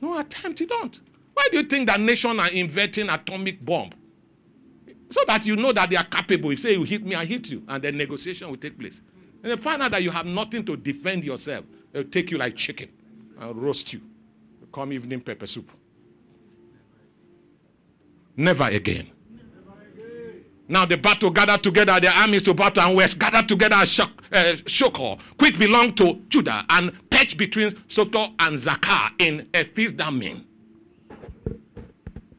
[0.00, 1.00] No attempt, you don't.
[1.34, 3.90] Why do you think that nation are inventing atomic bomb?
[5.10, 6.50] So that you know that they are capable.
[6.52, 9.00] You say you hit me, I hit you, and then negotiation will take place.
[9.42, 11.64] And they find out that you have nothing to defend yourself.
[11.92, 12.88] They'll take you like chicken
[13.38, 14.00] and roast you.
[14.72, 15.70] Come evening pepper soup.
[18.36, 19.10] Never again.
[20.70, 24.12] Now the battle gathered together, the armies to battle and west gathered together at Shok,
[24.66, 30.46] Shokor, eh, which belonged to Judah, and perched between Soto and Zakar in Ephes-dammim.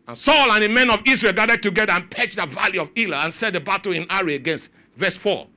[0.07, 3.25] And Saul and the men of Israel gathered together and pitched the valley of Elah
[3.25, 4.69] and set the battle in array against.
[4.95, 5.47] Verse 4.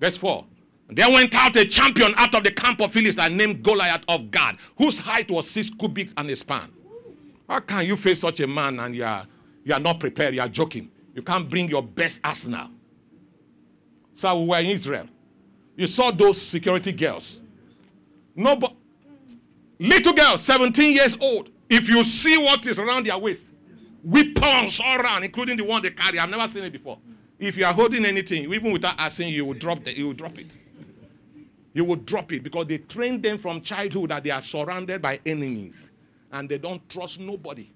[0.00, 0.44] Verse 4.
[0.88, 4.56] There went out a champion out of the camp of Philistine named Goliath of Gath,
[4.76, 6.72] whose height was six cubits and a span.
[7.48, 9.26] How can you face such a man and you are,
[9.64, 10.34] you are not prepared?
[10.34, 10.90] You are joking.
[11.14, 12.68] You can't bring your best arsenal.
[14.14, 15.06] So we were in Israel.
[15.76, 17.40] You saw those security girls.
[18.34, 18.74] No, but
[19.78, 21.50] little girls, 17 years old.
[21.68, 23.50] If you see what is around their waist,
[24.02, 26.18] weapons all around, including the one they carry.
[26.18, 26.98] I've never seen it before.
[27.38, 30.38] If you are holding anything, even without asking, you will drop the, you will drop
[30.38, 30.56] it.
[31.72, 35.20] You will drop it because they train them from childhood that they are surrounded by
[35.24, 35.88] enemies
[36.32, 37.70] and they don't trust nobody.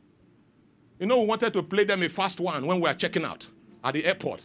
[0.99, 3.47] You know, we wanted to play them a fast one when we were checking out
[3.83, 4.43] at the airport.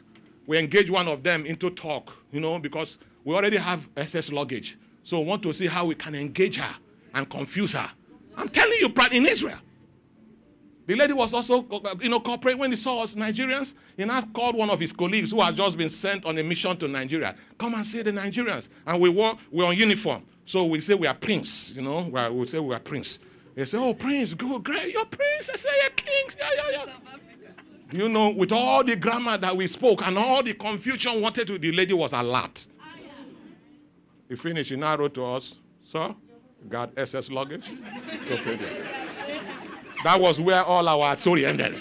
[0.47, 4.77] We engaged one of them into talk, you know, because we already have excess luggage.
[5.03, 6.75] So we want to see how we can engage her
[7.13, 7.89] and confuse her.
[8.35, 9.59] I'm telling you, in Israel.
[10.87, 13.75] The lady was also, uh, you know, corporate when he saw us Nigerians.
[13.95, 16.75] He now called one of his colleagues who had just been sent on a mission
[16.77, 17.35] to Nigeria.
[17.59, 18.69] Come and see the Nigerians.
[18.87, 20.23] And we were, we're on uniform.
[20.47, 22.01] So we say we are prince, you know,
[22.33, 23.19] we say we are prince.
[23.59, 25.49] They say, oh, prince, good, great, you're prince.
[25.49, 26.37] I say, you're kings.
[26.39, 26.93] Yeah, yeah, yeah.
[27.91, 31.59] You know, with all the grammar that we spoke and all the confusion wanted to,
[31.59, 32.67] the lady was alert.
[32.79, 32.83] Oh,
[34.29, 36.15] he finished, he now wrote to us, sir,
[36.69, 37.69] got SS luggage?
[40.05, 41.75] That was where all our story ended.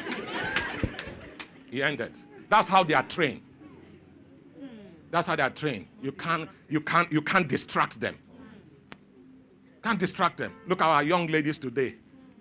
[1.70, 2.12] He ended.
[2.48, 3.42] That's how they are trained.
[4.58, 4.66] Hmm.
[5.12, 5.86] That's how they are trained.
[6.02, 8.16] You can't, you can't, you can't distract them.
[9.88, 10.52] Can't distract them.
[10.66, 11.94] Look at our young ladies today.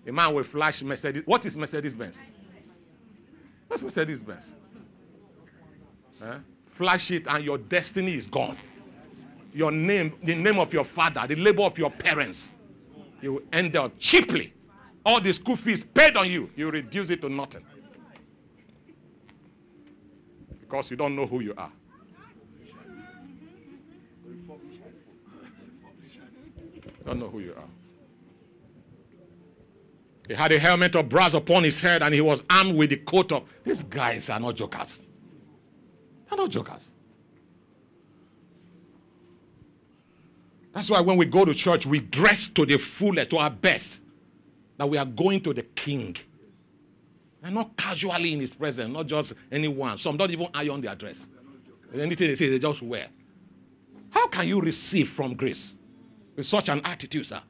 [0.06, 1.24] A man will flash Mercedes.
[1.26, 2.18] What is Mercedes Benz?
[3.70, 4.44] What's Mercedes Benz?
[6.22, 6.38] Eh?
[6.76, 8.58] Flash it and your destiny is gone
[9.54, 12.52] your name, the name of your father, the labor of your parents,
[13.22, 14.54] you will end up cheaply.
[15.06, 17.66] All the school fees paid on you, you reduce it to nothing.
[20.60, 21.72] Because you don't know who you are.
[27.08, 27.64] I don't know who you are.
[30.28, 32.98] He had a helmet of brass upon his head and he was armed with the
[32.98, 33.44] coat of.
[33.64, 35.02] These guys are not jokers.
[36.30, 36.82] They're not jokers.
[40.74, 44.02] That's why when we go to church, we dress to the fullest, to our best,
[44.76, 46.18] that we are going to the King.
[47.42, 49.98] And not casually in his presence, not just anyone.
[49.98, 51.26] Some don't even iron their dress.
[51.94, 53.08] Anything they say, they just wear.
[54.10, 55.77] How can you receive from grace
[56.38, 57.42] with such an attitude, sir?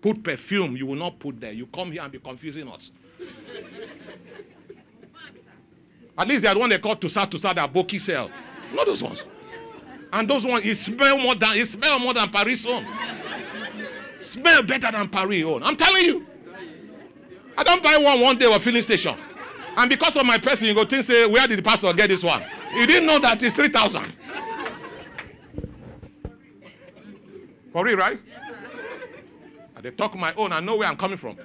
[0.00, 1.52] Put perfume, you will not put there.
[1.52, 2.90] You come here and be confusing us.
[6.16, 8.30] At least they are one they call Tusa Tusa that Boki sell.
[8.72, 9.24] Not those ones.
[10.12, 12.86] And those ones, it smell more than it smell more than Paris own.
[14.20, 15.62] Smell better than Paris own.
[15.62, 16.26] I'm telling you.
[17.56, 19.16] I don't buy one one day or filling station.
[19.76, 22.22] And because of my person, you go think say, where did the pastor get this
[22.22, 22.44] one?
[22.74, 24.12] You didn't know that it's 3,000.
[27.74, 28.20] For real, right?
[29.82, 30.52] they talk my own.
[30.52, 31.36] I know where I'm coming from.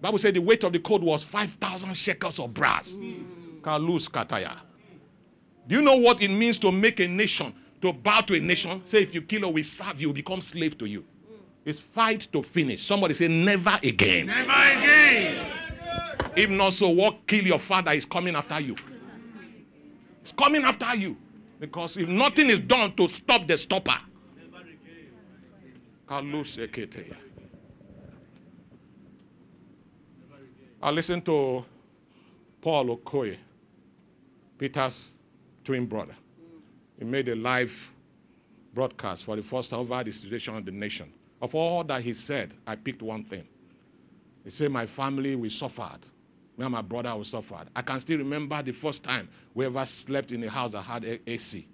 [0.00, 2.90] Bible said the weight of the code was 5,000 shekels of brass.
[3.62, 4.58] Kalus kataya.
[5.68, 8.82] Do you know what it means to make a nation, to bow to a nation?
[8.86, 11.04] Say, if you kill or we serve you, become slave to you.
[11.64, 12.84] It's fight to finish.
[12.84, 14.26] Somebody say, never again.
[14.26, 15.52] Never again.
[16.34, 18.74] If not so, what kill your father is coming after you.
[20.22, 21.16] It's coming after you.
[21.58, 23.96] Because if nothing is done to stop the stopper,
[30.82, 31.64] I listened to
[32.60, 33.36] Paul Okoye,
[34.58, 35.12] Peter's
[35.64, 36.14] twin brother.
[36.98, 37.72] He made a live
[38.72, 41.12] broadcast for the first time over the situation of the nation.
[41.40, 43.46] Of all that he said, I picked one thing.
[44.44, 46.00] He said, My family, we suffered.
[46.56, 47.66] Me and my brother, we suffered.
[47.74, 51.04] I can still remember the first time we ever slept in a house that had
[51.04, 51.66] a- AC.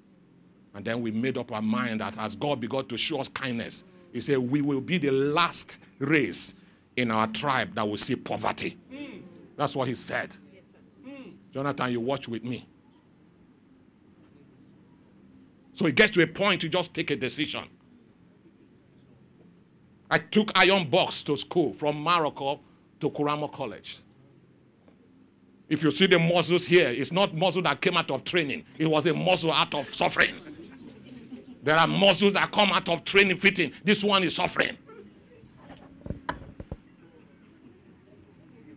[0.74, 3.84] And then we made up our mind that as God began to show us kindness,
[4.12, 6.54] He said, We will be the last race
[6.96, 8.76] in our tribe that will see poverty.
[8.92, 9.22] Mm.
[9.56, 10.30] That's what He said.
[11.06, 11.34] Mm.
[11.52, 12.66] Jonathan, you watch with me.
[15.74, 17.64] So it gets to a point you just take a decision.
[20.10, 22.60] I took iron box to school from Maroko
[23.00, 23.98] to Kuramo College.
[25.72, 28.66] If you see the muscles here, it's not muscle that came out of training.
[28.76, 30.34] It was a muscle out of suffering.
[31.62, 33.72] There are muscles that come out of training fitting.
[33.82, 34.76] This one is suffering.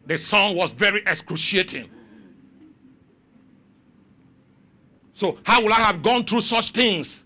[0.05, 1.89] The song was very excruciating.
[5.15, 7.23] So, how will I have gone through such things?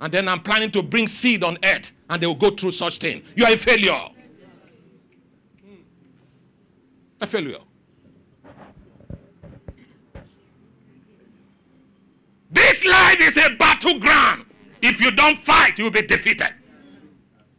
[0.00, 2.98] And then I'm planning to bring seed on earth, and they will go through such
[2.98, 3.24] thing.
[3.34, 4.08] You are a failure.
[7.20, 7.58] A failure.
[12.50, 14.46] This life is a battleground.
[14.82, 16.52] If you don't fight, you'll be defeated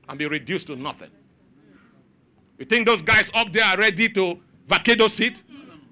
[0.09, 1.09] and be reduced to nothing.
[2.57, 5.43] You think those guys up there are ready to vacate seats?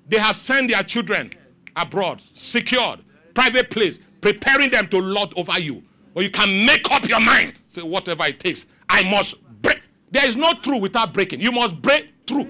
[0.08, 1.32] They have sent their children
[1.76, 3.00] abroad, secured,
[3.34, 5.84] private place, preparing them to lord over you.
[6.16, 7.54] Or you can make up your mind.
[7.70, 9.82] Say, whatever it takes, I must break.
[10.12, 11.42] There is no truth without breaking.
[11.42, 12.50] You must break through.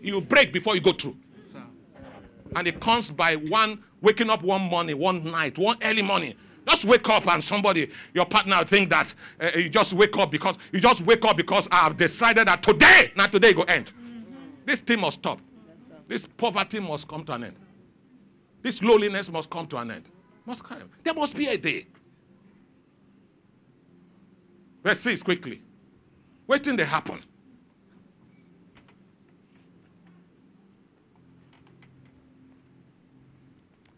[0.00, 1.16] You break before you go through.
[2.56, 6.34] And it comes by one waking up one morning, one night, one early morning.
[6.68, 10.56] Just wake up and somebody, your partner, think that uh, you just wake up because
[10.72, 13.86] you just wake up because I have decided that today, not today, go end.
[13.86, 14.34] Mm-hmm.
[14.66, 15.40] This thing must stop.
[16.06, 17.56] This poverty must come to an end.
[18.62, 20.04] This lowliness must come to an end.
[20.44, 20.90] Must come.
[21.02, 21.86] There must be a day.
[24.82, 25.62] Verse 6 quickly.
[26.46, 27.22] Waiting they happen.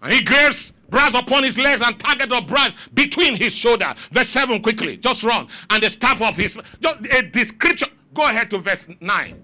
[0.03, 3.95] And he grabs brass upon his legs and target of brass between his shoulder.
[4.11, 4.97] Verse 7 quickly.
[4.99, 5.47] Just run.
[5.71, 7.89] And the staff of his just a description.
[8.13, 9.43] Go ahead to verse 9.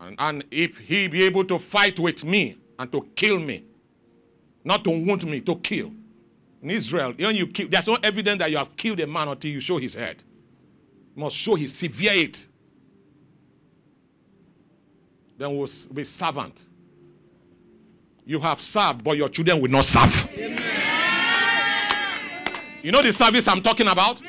[0.00, 3.64] And, and if he be able to fight with me and to kill me,
[4.64, 5.92] not to wound me, to kill.
[6.62, 9.50] In Israel, when you kill, there's no evidence that you have killed a man until
[9.50, 10.22] you show his head.
[11.14, 12.46] You must show his severe it.
[15.36, 16.66] Then we'll be servant.
[18.32, 20.26] You have served, but your children will not serve.
[22.82, 24.22] You know the service I'm talking about?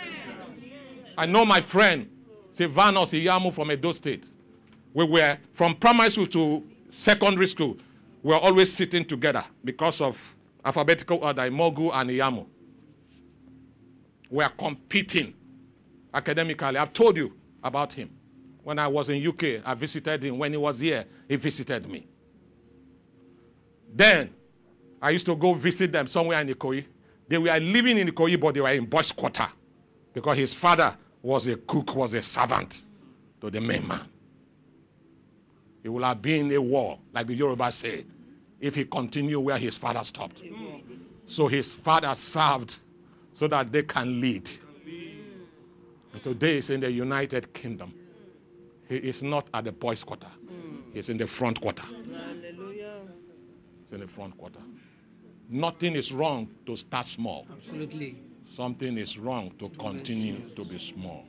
[1.18, 2.10] I know my friend,
[2.54, 4.26] Silvanos Iyamu from Edo State.
[4.94, 7.78] We were from primary school to secondary school.
[8.24, 10.20] We were always sitting together because of
[10.66, 12.46] alphabetical order, Imogu and Iyamu.
[14.30, 15.34] We are competing
[16.14, 16.76] academically.
[16.76, 17.32] I've told you
[17.64, 18.10] about him.
[18.66, 20.40] When I was in UK, I visited him.
[20.40, 22.08] When he was here, he visited me.
[23.96, 24.34] Then
[25.02, 26.86] I used to go visit them somewhere in Ikoyi.
[27.28, 29.48] They were living in Ikoyi, but they were in boys' quarter
[30.14, 32.84] because his father was a cook, was a servant
[33.40, 34.02] to the main man.
[35.84, 38.06] He would have been a war, like the Yoruba say,
[38.60, 40.42] if he continued where his father stopped.
[41.28, 42.78] So his father served
[43.34, 44.50] so that they can lead.
[46.12, 47.94] But today he's in the United Kingdom.
[48.88, 50.28] He is not at the boys' quarter.
[50.94, 51.84] He's in the front quarter
[53.94, 54.60] in the front quarter.
[55.50, 57.46] Nothing is wrong to start small.
[57.52, 58.18] Absolutely.
[58.56, 61.26] Something is wrong to continue to be small.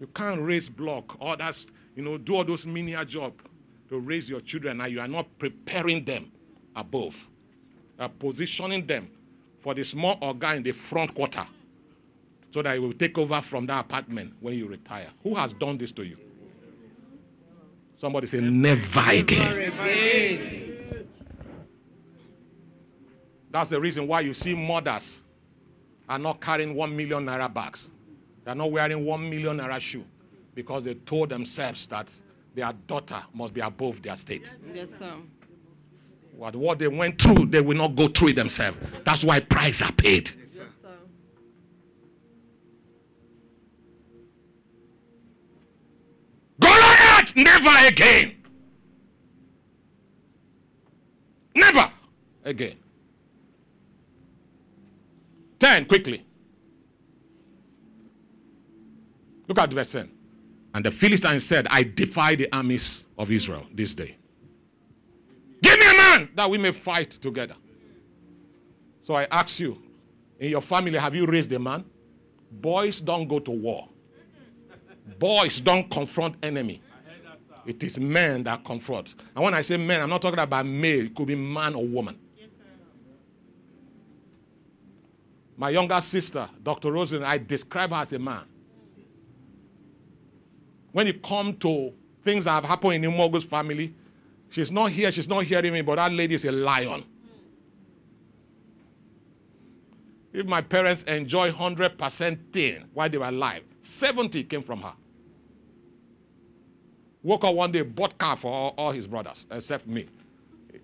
[0.00, 3.32] You can't raise block, others, you know, do all those menial job
[3.88, 6.30] to raise your children, and you are not preparing them
[6.74, 7.14] above.
[7.98, 9.10] You are positioning them
[9.60, 11.46] for the small organ in the front quarter
[12.52, 15.08] so that it will take over from that apartment when you retire.
[15.22, 16.18] Who has done this to you?
[17.98, 21.06] Somebody say, never again.
[23.50, 25.22] That's the reason why you see mothers
[26.08, 27.88] are not carrying one million naira bags.
[28.44, 30.04] They're not wearing one million naira shoe
[30.54, 32.12] because they told themselves that
[32.54, 34.54] their daughter must be above their state.
[34.74, 35.14] Yes, sir.
[36.36, 38.76] What, what they went through, they will not go through it themselves.
[39.04, 40.32] That's why prices are paid.
[47.16, 48.36] Goliath, never again.
[51.54, 51.90] Never
[52.44, 52.76] again.
[55.58, 56.24] 10, quickly.
[59.48, 60.10] Look at verse 10.
[60.74, 64.16] And the Philistines said, I defy the armies of Israel this day.
[65.62, 67.56] Give me a man that we may fight together.
[69.02, 69.80] So I ask you,
[70.38, 71.84] in your family, have you raised a man?
[72.50, 73.88] Boys don't go to war.
[75.18, 76.82] Boys don't confront enemy.
[77.66, 79.14] It is men that confront.
[79.34, 81.06] And when I say men, I'm not talking about male.
[81.06, 82.16] It could be man or woman.
[82.38, 82.48] Yes,
[85.56, 86.92] My younger sister, Dr.
[86.92, 88.44] Rosen, I describe her as a man.
[90.92, 91.92] When it comes to
[92.24, 93.92] things that have happened in Imogu's family,
[94.48, 97.04] she's not here, she's not hearing me, but that lady is a lion.
[100.32, 104.92] If my parents enjoy 100% thing while they were alive, 70 came from her.
[107.26, 110.06] Woke up one day, bought car for all, all his brothers, except me.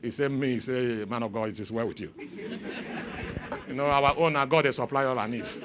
[0.03, 2.13] He said, me, he said, man of God, it is well with you.
[3.69, 5.61] you know, our own, our God, they supply all our needs.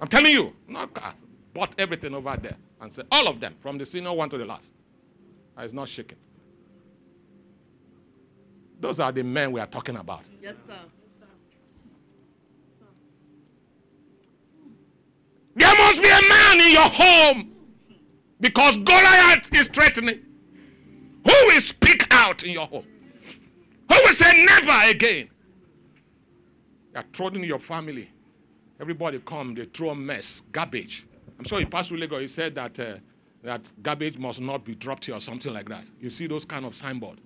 [0.00, 1.12] I'm telling you, not car.
[1.52, 4.46] Bought everything over there and said, all of them, from the senior one to the
[4.46, 4.70] last.
[5.54, 6.16] I it's not shaking.
[8.80, 10.22] Those are the men we are talking about.
[10.40, 10.78] Yes, sir.
[15.54, 17.59] There must be a man in your home
[18.40, 20.20] because Goliath is threatening.
[21.24, 22.86] Who will speak out in your home?
[23.92, 25.28] Who will say never again?
[26.92, 28.10] You are thrown in your family.
[28.80, 31.06] Everybody come, they throw a mess, garbage.
[31.38, 32.20] I'm sure he passed through Lagos.
[32.22, 32.94] He said that uh,
[33.42, 35.84] that garbage must not be dropped here or something like that.
[36.00, 37.20] You see those kind of signboard.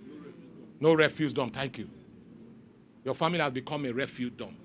[0.80, 1.54] No refuse dump.
[1.54, 1.88] Thank you.
[3.04, 4.56] Your family has become a refuse dump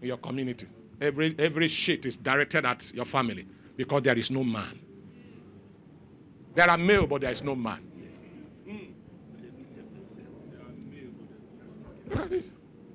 [0.00, 0.66] in your community.
[1.00, 4.78] Every every shit is directed at your family because there is no man.
[6.54, 7.80] There are male, but there is no man.
[12.08, 12.44] Look at this.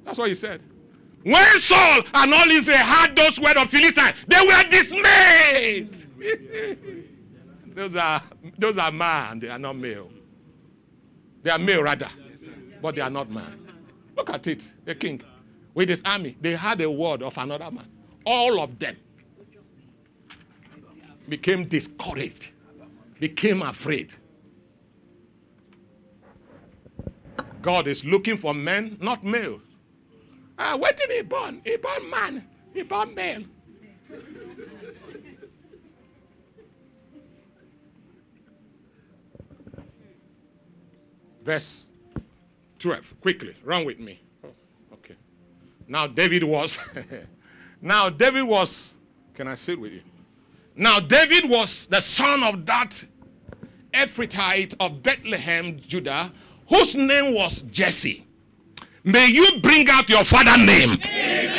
[0.05, 0.62] That's what he said.
[1.24, 5.95] When Saul and all Israel heard those words of Philistine, they were dismayed.
[7.76, 8.22] those are
[8.57, 10.10] those are man, they are not male.
[11.43, 12.10] They are male rather,
[12.82, 13.68] but they are not man.
[14.16, 15.22] Look at it, the king
[15.74, 16.38] with his army.
[16.41, 17.88] They had a word of another man.
[18.26, 18.97] All of them
[21.28, 22.49] became discouraged,
[23.20, 24.14] became afraid.
[27.62, 29.60] God is looking for men, not male.
[30.58, 31.62] Ah, what did he born?
[31.64, 32.48] He born man.
[32.74, 33.44] He born male.
[41.44, 41.88] Verse
[42.80, 43.22] 12.
[43.22, 44.22] Quickly, run with me.
[44.44, 44.50] Oh,
[44.94, 45.16] okay.
[45.88, 46.78] Now David was.
[47.82, 48.94] now David was.
[49.34, 50.02] Can I sit with you?
[50.80, 53.04] Now David was the son of that
[53.94, 56.32] Ephrathite of Bethlehem, Judah,
[56.70, 58.26] whose name was Jesse.
[59.04, 60.92] May you bring out your father name.
[61.04, 61.52] Amen.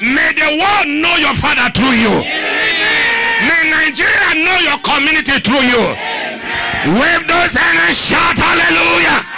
[0.00, 2.08] May the world know your father through you.
[2.24, 3.44] Amen.
[3.44, 5.92] May Nigeria know your community through you.
[5.92, 6.96] Amen.
[6.96, 9.31] Wave those hands and shout hallelujah.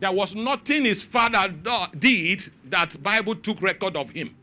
[0.00, 4.34] There was nothing his father do- did that Bible took record of him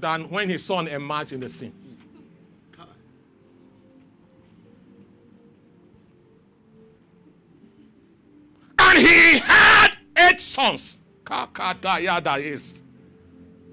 [0.00, 1.74] than when his son emerged in the scene.
[8.78, 10.98] And he had eight sons.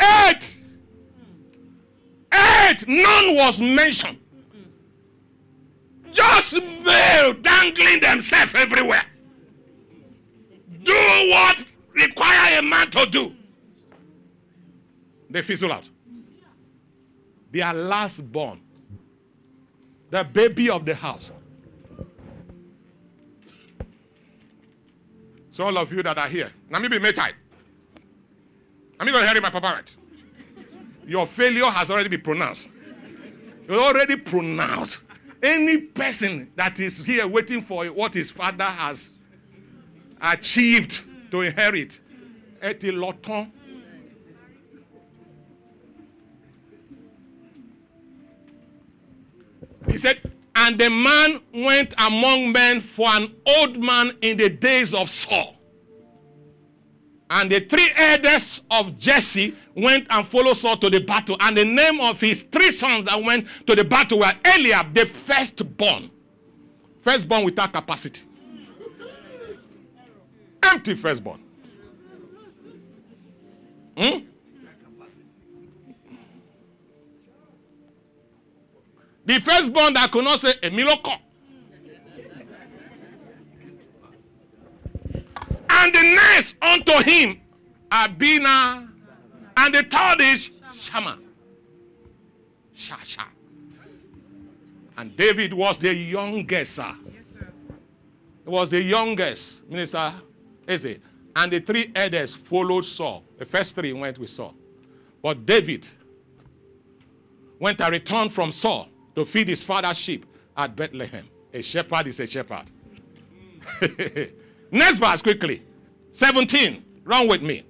[0.02, 0.58] Eight.
[2.34, 2.88] Eight.
[2.88, 4.20] None was mentioned.
[6.12, 9.04] Just male dangling themselves everywhere.
[10.84, 13.34] Do what require a man to do.
[15.30, 15.88] They fizzle out.
[17.52, 18.62] They are last born,
[20.10, 21.32] the baby of the house.
[25.52, 27.34] So all of you that are here, now me be made tight.
[29.00, 29.96] I'm going to hear my papa right.
[31.08, 32.70] Your failure has already been pronounced.
[33.68, 35.00] It's already pronounced.
[35.42, 39.10] Any person that is here waiting for what his father has
[40.22, 41.02] achieved
[41.32, 42.00] to inherit,
[42.62, 43.52] et loton.
[49.90, 50.22] He said,
[50.56, 55.56] and the man went among men for an old man in the days of Saul.
[57.30, 61.38] And the three elders of Jesse went and followed Saul to the battle.
[61.40, 65.06] And the name of his three sons that went to the battle were Eliab, the
[65.06, 66.10] firstborn.
[67.04, 68.22] Firstborn without capacity.
[70.64, 71.42] Empty firstborn.
[73.98, 74.20] Hmm?
[79.26, 81.18] The firstborn that could not say a miloko.
[85.70, 87.40] And the next unto him,
[87.92, 88.90] Abina.
[89.56, 91.20] And the third is Shammah.
[92.76, 93.26] Shasha.
[94.98, 96.94] And David was the youngest, sir.
[98.44, 100.14] He was the youngest, Minister
[100.70, 101.00] Eze.
[101.36, 103.24] And the three elders followed Saul.
[103.38, 104.56] The first three went with Saul.
[105.22, 105.88] But David
[107.60, 111.28] went and returned from Saul to feed his father's sheep at Bethlehem.
[111.54, 112.66] A shepherd is a shepherd.
[114.72, 115.64] Next verse, quickly.
[116.12, 116.84] 17.
[117.04, 117.66] Run with me.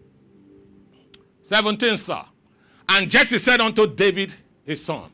[1.44, 2.24] 17, sir.
[2.88, 4.34] And Jesse said unto David,
[4.66, 5.12] his son,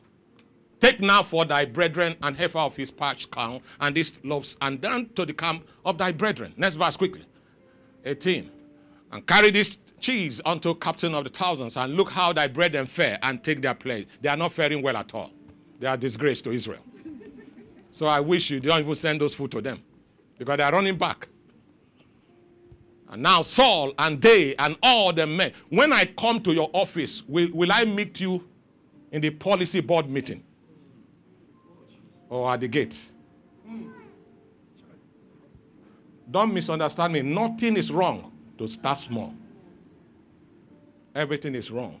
[0.80, 4.80] Take now for thy brethren an heifer of his parched cow and these loaves, and
[4.80, 6.52] down to the camp of thy brethren.
[6.56, 7.24] Next verse, quickly.
[8.06, 8.50] 18.
[9.12, 13.18] And carry this cheese unto captain of the thousands, and look how thy brethren fare,
[13.22, 14.06] and take their place.
[14.20, 15.32] They are not faring well at all.
[15.80, 16.82] They are disgrace to Israel.
[17.92, 19.82] So I wish you don't even send those food to them
[20.38, 21.28] because they are running back.
[23.08, 25.52] And now Saul and they and all the men.
[25.70, 28.46] When I come to your office, will, will I meet you
[29.12, 30.42] in the policy board meeting?
[32.28, 33.12] Or at the gate?
[36.30, 37.22] Don't misunderstand me.
[37.22, 39.34] Nothing is wrong to start small.
[41.14, 42.00] Everything is wrong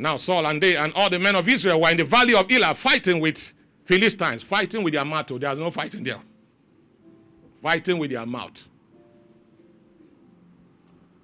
[0.00, 2.50] Now Saul and they and all the men of Israel were in the valley of
[2.50, 3.52] Elah fighting with
[3.84, 5.26] Philistines, fighting with their mouth.
[5.28, 6.20] There's no fighting there.
[7.62, 8.66] Fighting with their mouth.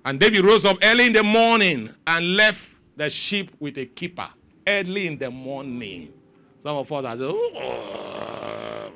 [0.05, 4.29] And David rose up early in the morning and left the sheep with a keeper.
[4.67, 6.12] Early in the morning.
[6.62, 8.93] Some of us are just, oh.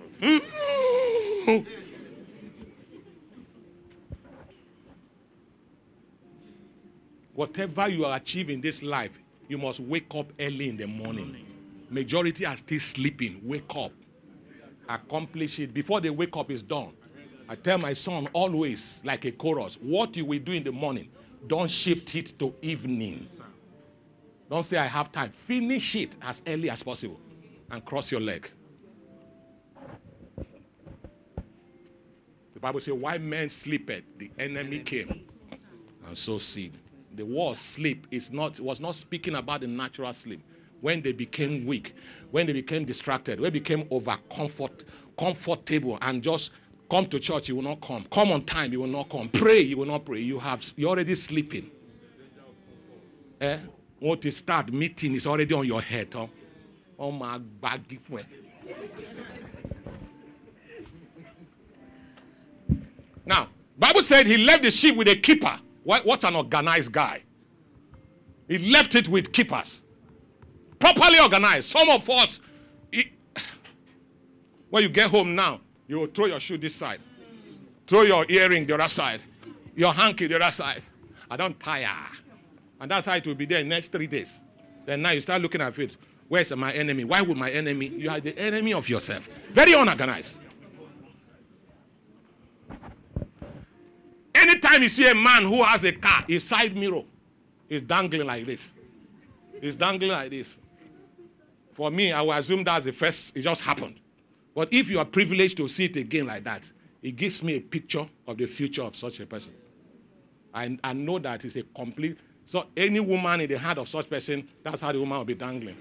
[7.35, 9.13] Whatever you are achieving this life,
[9.49, 11.47] you must wake up early in the morning.
[11.89, 13.41] Majority are still sleeping.
[13.43, 13.93] Wake up.
[14.89, 15.73] Accomplish it.
[15.73, 16.93] Before they wake up, it's done.
[17.49, 21.09] I tell my son always, like a chorus, what you will do in the morning,
[21.47, 23.27] don't shift it to evening.
[24.51, 25.33] Don't say, I have time.
[25.47, 27.21] Finish it as early as possible
[27.71, 28.51] and cross your leg.
[32.55, 35.25] The Bible says, Why men sleepeth, the enemy came
[36.07, 36.77] and so seed.
[37.15, 40.43] The word sleep is not was not speaking about the natural sleep.
[40.81, 41.95] When they became weak
[42.31, 44.85] when they became distracted when they became over comfort
[45.19, 46.51] comfortable and just
[46.91, 48.07] come to church you will not come.
[48.11, 49.29] Come on time you will not come.
[49.29, 50.21] Pray you will not pray.
[50.21, 51.71] You have you're already sleeping.
[53.41, 53.59] Eh
[54.01, 56.27] what to start meeting is already on your head huh?
[56.99, 58.27] oh my baggy friend
[63.25, 63.49] now
[63.79, 67.23] bible said he left the sheep with a keeper what, what an organized guy.
[68.49, 69.83] He left it with keepers.
[70.79, 71.69] Properly organized.
[71.69, 72.41] Some of us,
[72.91, 73.13] he,
[74.69, 77.01] when you get home now, you will throw your shoe this side,
[77.87, 79.21] throw your earring the other side,
[79.75, 80.83] your hanky the other side.
[81.31, 81.89] I don't tire.
[82.81, 84.41] And that's how it will be there in the next three days.
[84.87, 85.97] Then now you start looking at it.
[86.29, 87.05] Where's my enemy?
[87.05, 87.87] Why would my enemy?
[87.89, 89.29] You are the enemy of yourself.
[89.53, 90.39] Very unorganized.
[94.35, 97.03] Anytime you see a man who has a car, his side mirror
[97.69, 98.71] is dangling like this.
[99.61, 100.57] It's dangling like this.
[101.75, 104.01] For me, I will assume that's the first, it just happened.
[104.55, 106.71] But if you are privileged to see it again like that,
[107.03, 109.53] it gives me a picture of the future of such a person.
[110.53, 112.19] I, I know that it's a complete,
[112.51, 115.35] so any woman in the heart of such person, that's how the woman will be
[115.35, 115.77] dangling.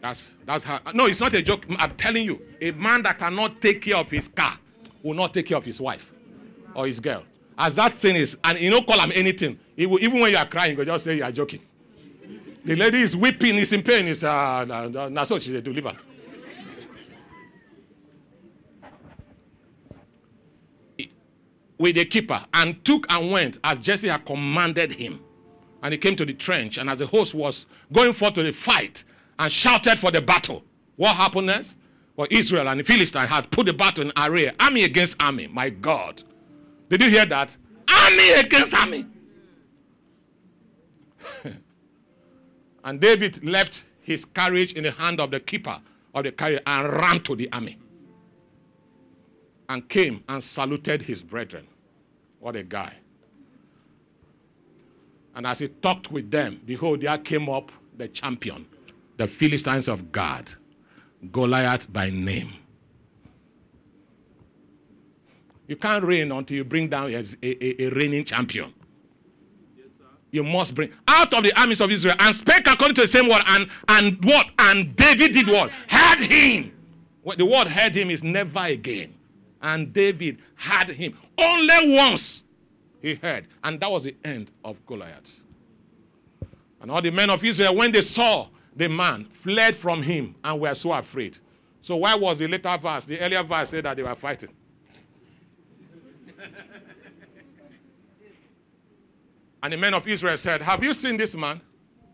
[0.00, 1.66] That's, that's how, no, it's not a joke.
[1.78, 4.56] I'm telling you, a man that cannot take care of his car
[5.02, 6.10] will not take care of his wife
[6.74, 7.22] or his girl.
[7.58, 9.58] As that thing is, and you don't call him anything.
[9.76, 11.60] Will, even when you are crying, you just say you are joking.
[12.64, 15.94] The lady is weeping, is in pain, is uh, that's what she deliver.
[21.78, 25.20] With the keeper and took and went as Jesse had commanded him.
[25.82, 28.52] And he came to the trench, and as the host was going forth to the
[28.52, 29.04] fight
[29.38, 30.64] and shouted for the battle,
[30.96, 31.76] what happened next?
[32.16, 35.46] Well, Israel and the Philistine had put the battle in array, army against army.
[35.46, 36.24] My God.
[36.90, 37.56] Did you hear that?
[37.88, 39.06] Army against army.
[42.84, 45.78] and David left his carriage in the hand of the keeper
[46.12, 47.78] of the carriage and ran to the army
[49.68, 51.66] and came and saluted his brethren.
[52.40, 52.94] What a guy.
[55.34, 58.66] And as he talked with them, behold, there came up the champion,
[59.16, 60.54] the Philistines of Gath,
[61.32, 62.54] Goliath by name.
[65.66, 68.72] You can't reign until you bring down a, a, a reigning champion.
[70.30, 73.28] you must bring out of the armies of Israel and spake according to the same
[73.28, 73.42] word.
[73.46, 74.46] And, and what?
[74.58, 75.70] And David did what?
[75.86, 76.72] Had him.
[77.36, 79.14] The word had him is never again.
[79.60, 81.18] And David had him.
[81.36, 82.42] Only once
[83.00, 83.46] he heard.
[83.64, 85.40] And that was the end of Goliath.
[86.80, 90.60] And all the men of Israel, when they saw the man, fled from him and
[90.60, 91.38] were so afraid.
[91.82, 93.04] So why was the later verse?
[93.04, 94.50] The earlier verse said that they were fighting.
[99.62, 101.60] and the men of Israel said, Have you seen this man?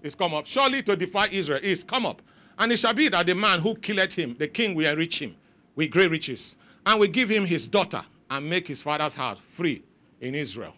[0.03, 0.47] He's come up.
[0.47, 2.22] Surely to defy Israel is come up.
[2.59, 5.36] And it shall be that the man who killed him, the king will enrich him
[5.74, 6.57] with great riches
[6.87, 9.82] and we give him his daughter and make his father's house free
[10.20, 10.74] in Israel.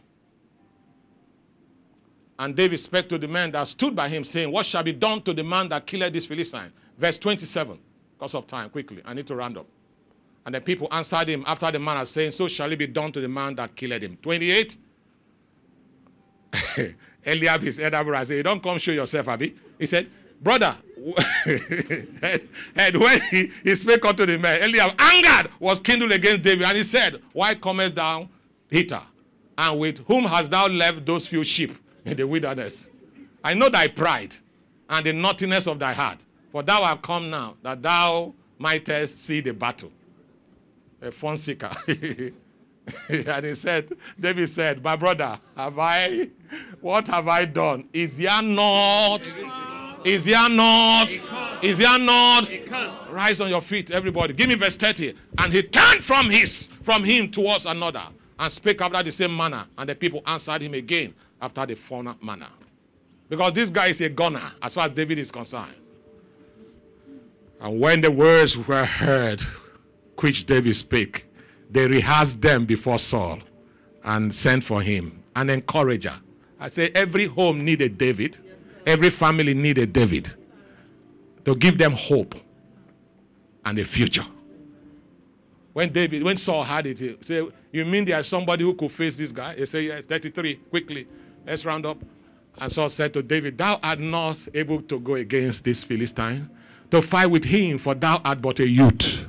[2.39, 5.23] And David spake to the men that stood by him, saying, What shall be done
[5.23, 6.73] to the man that killed this Philistine?
[6.99, 7.79] Verse 27,
[8.19, 9.03] because of time, quickly.
[9.05, 9.67] I need to round up.
[10.45, 13.21] And the people answered him after the manner, saying, So shall it be done to
[13.21, 14.19] the man that killed him.
[14.23, 14.77] 28.
[17.27, 19.57] Eliab, his elder brother, said, You don't come show yourself, Abby.
[19.79, 20.09] He said,
[20.41, 20.77] Brother,
[22.77, 26.77] and when he, he spake unto the man, Eliab angered was kindled against David, and
[26.77, 28.29] he said, Why comest thou
[28.69, 29.03] hither?
[29.57, 32.89] And with whom hast thou left those few sheep in the wilderness?
[33.45, 34.37] I know thy pride
[34.89, 36.19] and the naughtiness of thy heart,
[36.51, 39.93] for thou art come now that thou mightest see the battle.
[41.01, 41.71] A fun seeker.
[43.09, 46.31] and he said, David said, My brother, have I,
[46.81, 47.89] what have I done?
[47.93, 49.23] Is there not
[50.07, 51.11] is there not?
[51.63, 52.51] Is there not?
[53.11, 54.33] Rise on your feet, everybody.
[54.35, 55.15] Give me verse 30.
[55.39, 58.05] And he turned from his from him towards another
[58.39, 59.67] and spake after the same manner.
[59.77, 62.49] And the people answered him again after the former manner.
[63.29, 65.75] Because this guy is a gunner as far as David is concerned.
[67.61, 69.43] And when the words were heard,
[70.21, 71.27] which David spake,
[71.71, 73.41] they rehearsed them before Saul
[74.05, 76.15] and sent for him, an encourager.
[76.61, 78.39] I say every home needed David.
[78.87, 80.33] Every family needed David
[81.45, 82.37] to give them hope
[83.65, 84.25] and a future.
[85.73, 89.17] When David, when Saul had it, he said, You mean there's somebody who could face
[89.17, 89.57] this guy?
[89.57, 91.07] He said, Yes, 33, quickly.
[91.45, 91.99] Let's round up.
[92.59, 96.49] And Saul said to David, Thou art not able to go against this Philistine,
[96.91, 99.27] to fight with him, for thou art but a youth.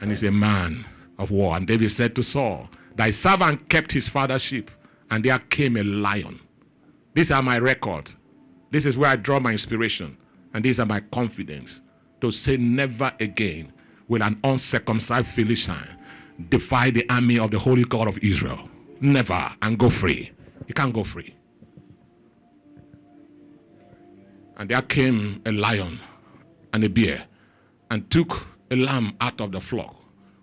[0.00, 0.84] And he's a man
[1.16, 1.56] of war.
[1.56, 4.70] And David said to Saul, Thy servant kept his father's sheep,
[5.10, 6.40] and there came a lion.
[7.14, 8.12] These are my record
[8.72, 10.16] this is where I draw my inspiration.
[10.54, 11.80] And these are my confidence
[12.22, 13.72] to say, never again
[14.08, 15.88] will an uncircumcised Philistine
[16.48, 18.68] defy the army of the Holy God of Israel.
[19.00, 20.32] Never and go free.
[20.66, 21.34] You can't go free.
[24.56, 26.00] And there came a lion
[26.72, 27.26] and a bear
[27.90, 29.96] and took a lamb out of the flock.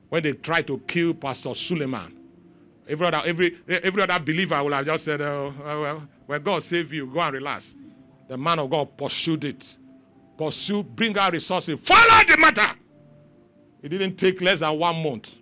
[0.09, 2.13] When they tried to kill Pastor Suleman,
[2.87, 6.63] every other, every, every other believer will have just said, oh, oh well, well, God
[6.63, 7.75] save you, go and relax.
[8.29, 9.65] The man of God pursued it.
[10.37, 12.77] Pursue, bring out resources, follow the matter.
[13.81, 15.33] It didn't take less than one month.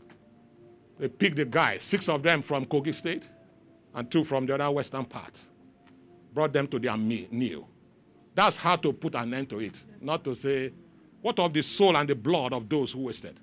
[0.98, 3.24] They picked the guy, six of them from Kogi State
[3.94, 5.38] and two from the other western part.
[6.34, 7.68] Brought them to their meal.
[8.34, 9.84] That's how to put an end to it.
[10.02, 10.72] Not to say,
[11.22, 13.40] what of the soul and the blood of those who wasted?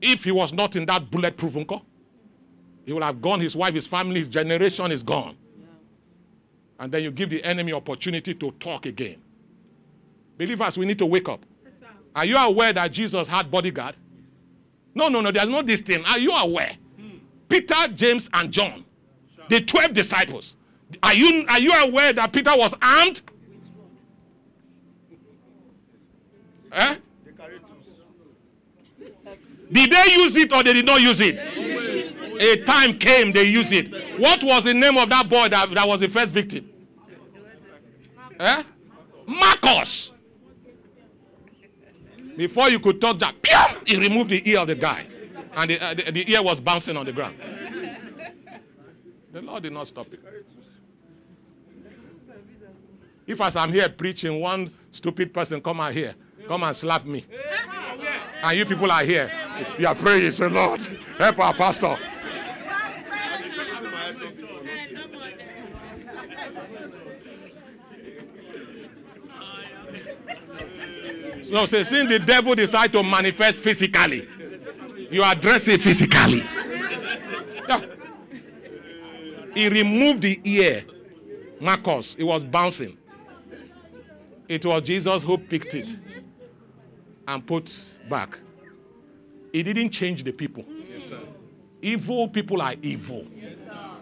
[0.00, 1.86] If he was not in that bulletproof uncle,
[2.84, 5.36] he would have gone, his wife, his family, his generation is gone
[6.82, 9.16] and then you give the enemy opportunity to talk again.
[10.36, 11.46] Believers, we need to wake up.
[12.12, 13.94] Are you aware that Jesus had bodyguard?
[14.92, 16.04] No, no, no, there's no this thing.
[16.04, 16.72] Are you aware?
[17.48, 18.84] Peter, James, and John,
[19.48, 20.56] the 12 disciples.
[21.04, 23.22] Are you, are you aware that Peter was armed?
[26.72, 26.96] Eh?
[29.70, 31.36] Did they use it or they did not use it?
[32.40, 34.18] A time came they used it.
[34.18, 36.70] What was the name of that boy that, that was the first victim?
[38.42, 38.62] Eh?
[39.26, 40.10] Malchus.
[42.36, 43.36] Before you could talk that,
[43.86, 45.06] he removed the ear of the guy.
[45.54, 47.36] And the, uh, the, the, ear was bouncing on the ground.
[49.32, 50.20] The Lord did not stop it.
[53.26, 56.14] If as I'm here preaching, one stupid person come out here,
[56.48, 57.24] come and slap me.
[58.42, 59.30] And you people are here.
[59.78, 60.80] You are praying, say, Lord,
[61.18, 61.96] help our pastor.
[71.50, 74.26] No, say, since the devil decide to manifest physically,
[75.10, 76.42] you address it physically.
[77.68, 77.82] Yeah.
[79.54, 80.84] He removed the ear,
[81.60, 82.14] Malchus.
[82.18, 82.96] It was bouncing.
[84.48, 85.90] It was Jesus who picked it
[87.28, 87.78] and put
[88.08, 88.38] back.
[89.52, 90.64] He didn't change the people.
[90.68, 91.12] Yes,
[91.82, 93.26] evil people are evil.
[93.36, 93.52] Yes,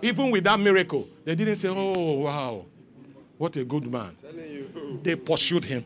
[0.02, 2.66] Even with that miracle, they didn't say, Oh, wow,
[3.40, 4.14] what a good man.
[5.02, 5.82] They pursued him.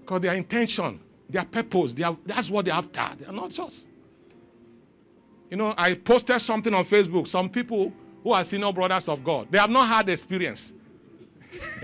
[0.00, 3.08] Because their intention, their purpose, their, that's what they're after.
[3.18, 3.86] They're not just.
[5.50, 7.28] You know, I posted something on Facebook.
[7.28, 10.70] Some people who are senior brothers of God, they have not had experience.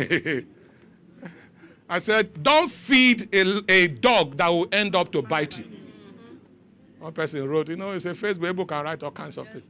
[1.89, 5.65] I said, don't feed a, a, dog that will end up to bite you.
[5.65, 7.03] Mm-hmm.
[7.03, 9.65] One person wrote, you know, it's a Facebook, can write all kinds of things.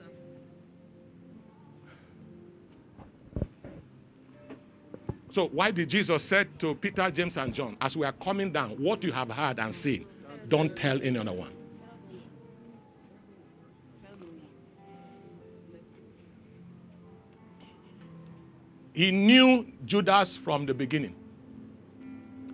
[5.37, 8.71] So why did Jesus said to Peter, James, and John, as we are coming down,
[8.83, 10.07] what you have heard and seen,
[10.49, 11.53] don't tell any other one.
[18.95, 21.15] He knew Judas from the beginning,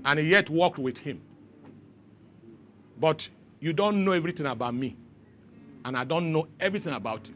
[0.04, 1.20] and he yet walked with him.
[2.98, 3.28] But
[3.60, 4.96] you don't know everything about me,
[5.84, 7.34] and I don't know everything about you.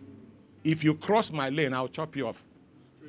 [0.65, 2.43] If you cross my lane, I'll chop you off.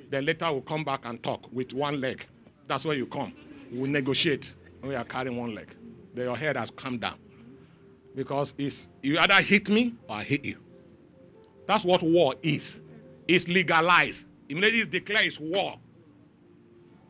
[0.10, 2.26] Then later we'll come back and talk with one leg.
[2.68, 3.34] That's where you come.
[3.72, 5.68] We'll negotiate we are carrying one leg.
[6.14, 7.18] Then your head has come down.
[8.16, 10.58] Because it's you either hit me or I hit you.
[11.68, 12.80] That's what war is.
[13.28, 14.26] It's legalized.
[14.50, 15.78] Immediately it's declared it's war.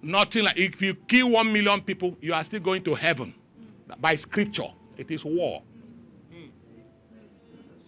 [0.02, 3.34] Nothing like if you kill one million people, you are still going to heaven.
[4.00, 5.62] By scripture, it is war.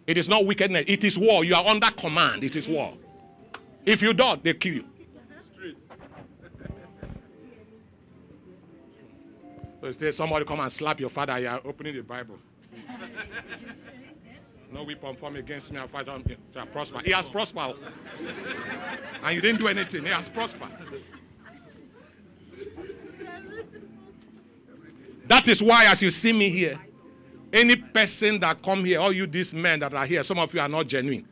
[0.07, 1.43] It is not wickedness, it is war.
[1.43, 2.93] You are under command, it is war.
[3.85, 4.85] If you don't, they kill you.
[9.91, 12.37] Say somebody come and slap your father, you are opening the Bible.
[14.71, 16.23] no weapon formed against me, I fight on
[16.71, 17.01] prosper.
[17.03, 17.75] He has prospered.
[19.23, 20.03] and you didn't do anything.
[20.03, 20.69] He has prospered.
[25.27, 26.79] That is why, as you see me here,
[27.53, 30.59] any person that come here, all you these men that are here, some of you
[30.59, 31.27] are not genuine.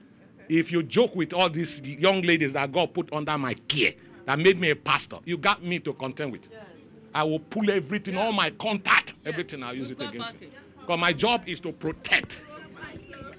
[0.47, 3.93] If you joke with all these young ladies that God put under my care,
[4.25, 6.47] that made me a pastor, you got me to contend with.
[7.17, 10.51] I will pull everything, all my contact, everything, I'll use it against you.
[10.79, 12.43] Because my job is to protect.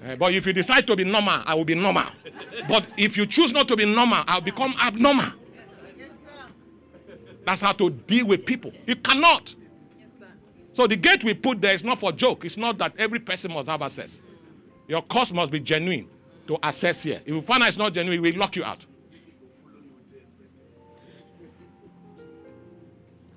[0.05, 2.07] Uh, but if you decide to be normal, I will be normal.
[2.67, 5.31] But if you choose not to be normal, I'll become abnormal.
[7.45, 8.73] That's how to deal with people.
[8.85, 9.55] You cannot.
[10.73, 12.43] So the gate we put there is not for joke.
[12.43, 14.19] It's not that every person must have access.
[14.89, 16.09] Your cost must be genuine
[16.47, 17.21] to access here.
[17.25, 18.85] If you find out it's not genuine, we lock you out.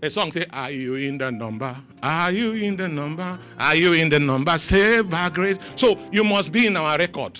[0.04, 1.76] A song say, Are you in the number?
[2.02, 3.38] Are you in the number?
[3.56, 4.58] Are you in the number?
[4.58, 5.58] Saved by grace.
[5.76, 7.38] So you must be in our record.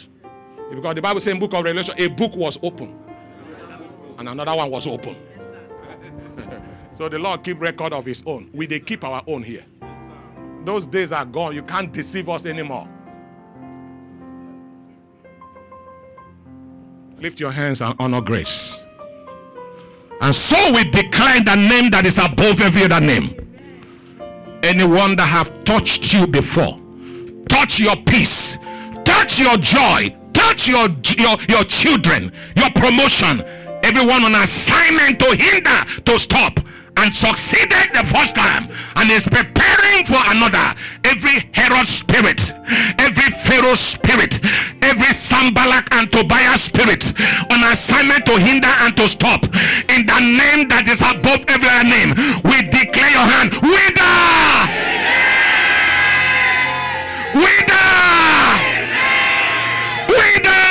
[0.70, 2.96] Because the Bible says in book of Revelation, a book was open.
[4.16, 5.16] And another one was open.
[6.98, 8.48] so the Lord keep record of his own.
[8.54, 9.64] We they keep our own here.
[10.64, 11.56] Those days are gone.
[11.56, 12.88] You can't deceive us anymore.
[17.18, 18.81] Lift your hands and honor grace.
[20.20, 23.34] And so we declare the name that is above every other name.
[24.62, 26.78] Anyone that have touched you before,
[27.48, 28.58] touch your peace,
[29.04, 30.88] touch your joy, touch your,
[31.18, 33.42] your, your children, your promotion,
[33.82, 36.60] everyone on assignment to hinder, to stop
[36.96, 40.78] and succeeded the first time and is preparing for another.
[41.04, 42.52] Every Herod spirit,
[42.98, 44.38] every Pharaoh spirit,
[44.82, 47.02] every Sanballat and Tobiah spirit
[47.72, 49.44] assignment to hinder and to stop.
[49.88, 52.12] In the name that is above every name,
[52.44, 53.56] we declare your hand.
[53.64, 54.12] Wither!
[57.32, 57.88] Wither!
[60.12, 60.68] Wither!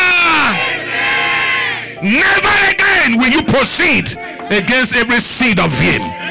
[2.06, 4.14] Never again will you proceed
[4.52, 6.31] against every seed of him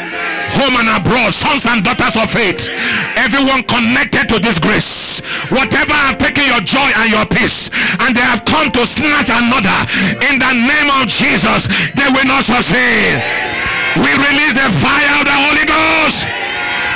[0.56, 2.68] home and abroad, sons and daughters of faith,
[3.16, 5.20] everyone connected to this grace,
[5.50, 7.70] whatever have taken your joy and your peace,
[8.02, 9.78] and they have come to snatch another,
[10.26, 13.20] in the name of Jesus, they will not succeed.
[13.98, 16.26] We release the fire of the Holy Ghost.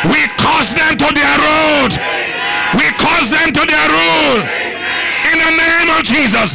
[0.07, 1.93] We cause them to their road.
[2.79, 4.47] We cause them to their road.
[5.33, 6.55] In the name of Jesus.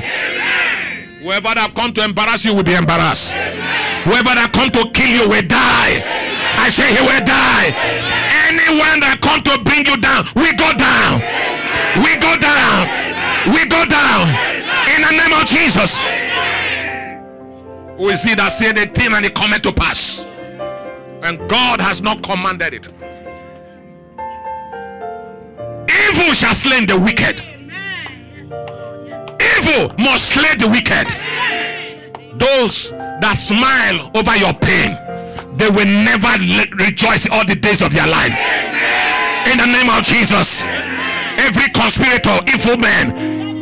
[1.19, 3.33] Whoever that come to embarrass you will be embarrassed.
[4.07, 6.28] Whoever that come to kill you will die.
[6.57, 7.69] I say he will die.
[8.49, 11.21] Anyone that come to bring you down, we go down.
[12.01, 12.87] We go down.
[13.53, 14.29] We go down.
[14.95, 16.01] In the name of Jesus.
[17.97, 20.25] Who is he that said the thing and it cometh to pass?
[21.21, 22.87] And God has not commanded it.
[25.89, 27.43] Evil shall slay the wicked.
[29.41, 31.07] Evil must slay the wicked.
[32.39, 34.97] Those that smile over your pain,
[35.59, 38.33] they will never le- rejoice all the days of their life.
[39.51, 40.63] In the name of Jesus,
[41.37, 43.11] every conspirator, evil man,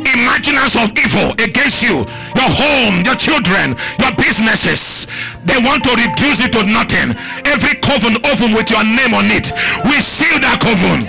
[0.06, 2.06] imaginers of evil against you,
[2.38, 5.06] your home, your children, your businesses,
[5.44, 7.12] they want to reduce it to nothing.
[7.44, 9.52] Every coven open with your name on it,
[9.84, 11.04] we seal that coven.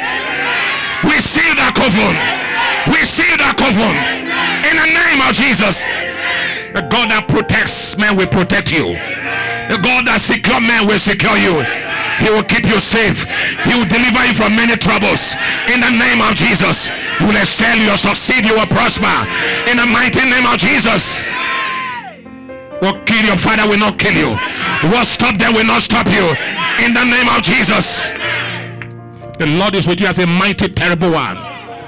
[1.05, 2.15] We seal that coven.
[2.91, 3.95] We seal that coven.
[4.67, 5.85] In the name of Jesus.
[6.79, 8.95] The God that protects men will protect you.
[9.67, 11.59] The God that secure men will secure you.
[12.23, 13.27] He will keep you safe.
[13.67, 15.35] He will deliver you from many troubles.
[15.67, 16.87] In the name of Jesus.
[17.19, 19.11] You will excel, you will succeed, you will prosper.
[19.67, 21.27] In the mighty name of Jesus.
[22.79, 24.39] What kill your father will not kill you.
[24.87, 26.31] What stop them will not stop you.
[26.79, 28.07] In the name of Jesus.
[29.35, 31.35] The Lord is with you as a mighty, terrible one.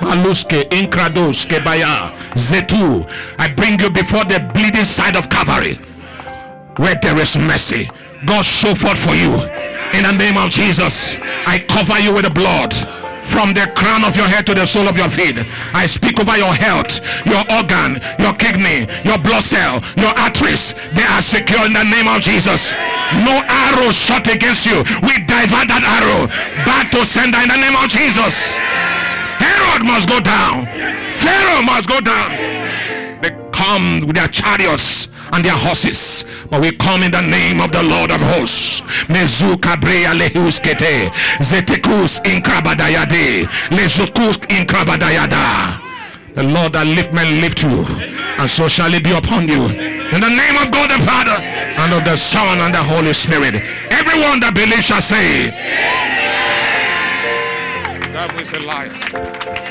[0.04, 3.08] Maluske, Inkrados, Kebaya, Zetu.
[3.38, 5.76] I bring you before the bleeding side of Calvary,
[6.78, 7.90] where there is mercy.
[8.26, 9.34] God show forth for you.
[9.94, 12.74] In the name of Jesus, I cover you with the blood.
[13.28, 15.38] From the crown of your head to the sole of your feet,
[15.74, 20.74] I speak over your health, your organ, your kidney, your blood cell, your arteries.
[20.92, 22.74] They are secure in the name of Jesus.
[23.24, 24.84] No arrow shot against you.
[25.04, 26.28] We divert that arrow
[26.66, 28.56] back to sender in the name of Jesus.
[29.40, 30.68] Herod must go down.
[31.22, 32.32] Pharaoh must go down.
[33.22, 37.72] They come with their chariots and their horses, but we come in the name of
[37.72, 38.82] the Lord of hosts.
[41.40, 45.80] Zetekus inkrabadayade, lezukus inkrabadayada.
[46.36, 47.86] The Lord that lift men lift you,
[48.40, 49.66] and so shall it be upon you.
[49.68, 53.56] In the name of God the Father, and of the Son, and the Holy Spirit.
[53.92, 55.52] Everyone that believes shall say,
[58.14, 59.71] That was a liar.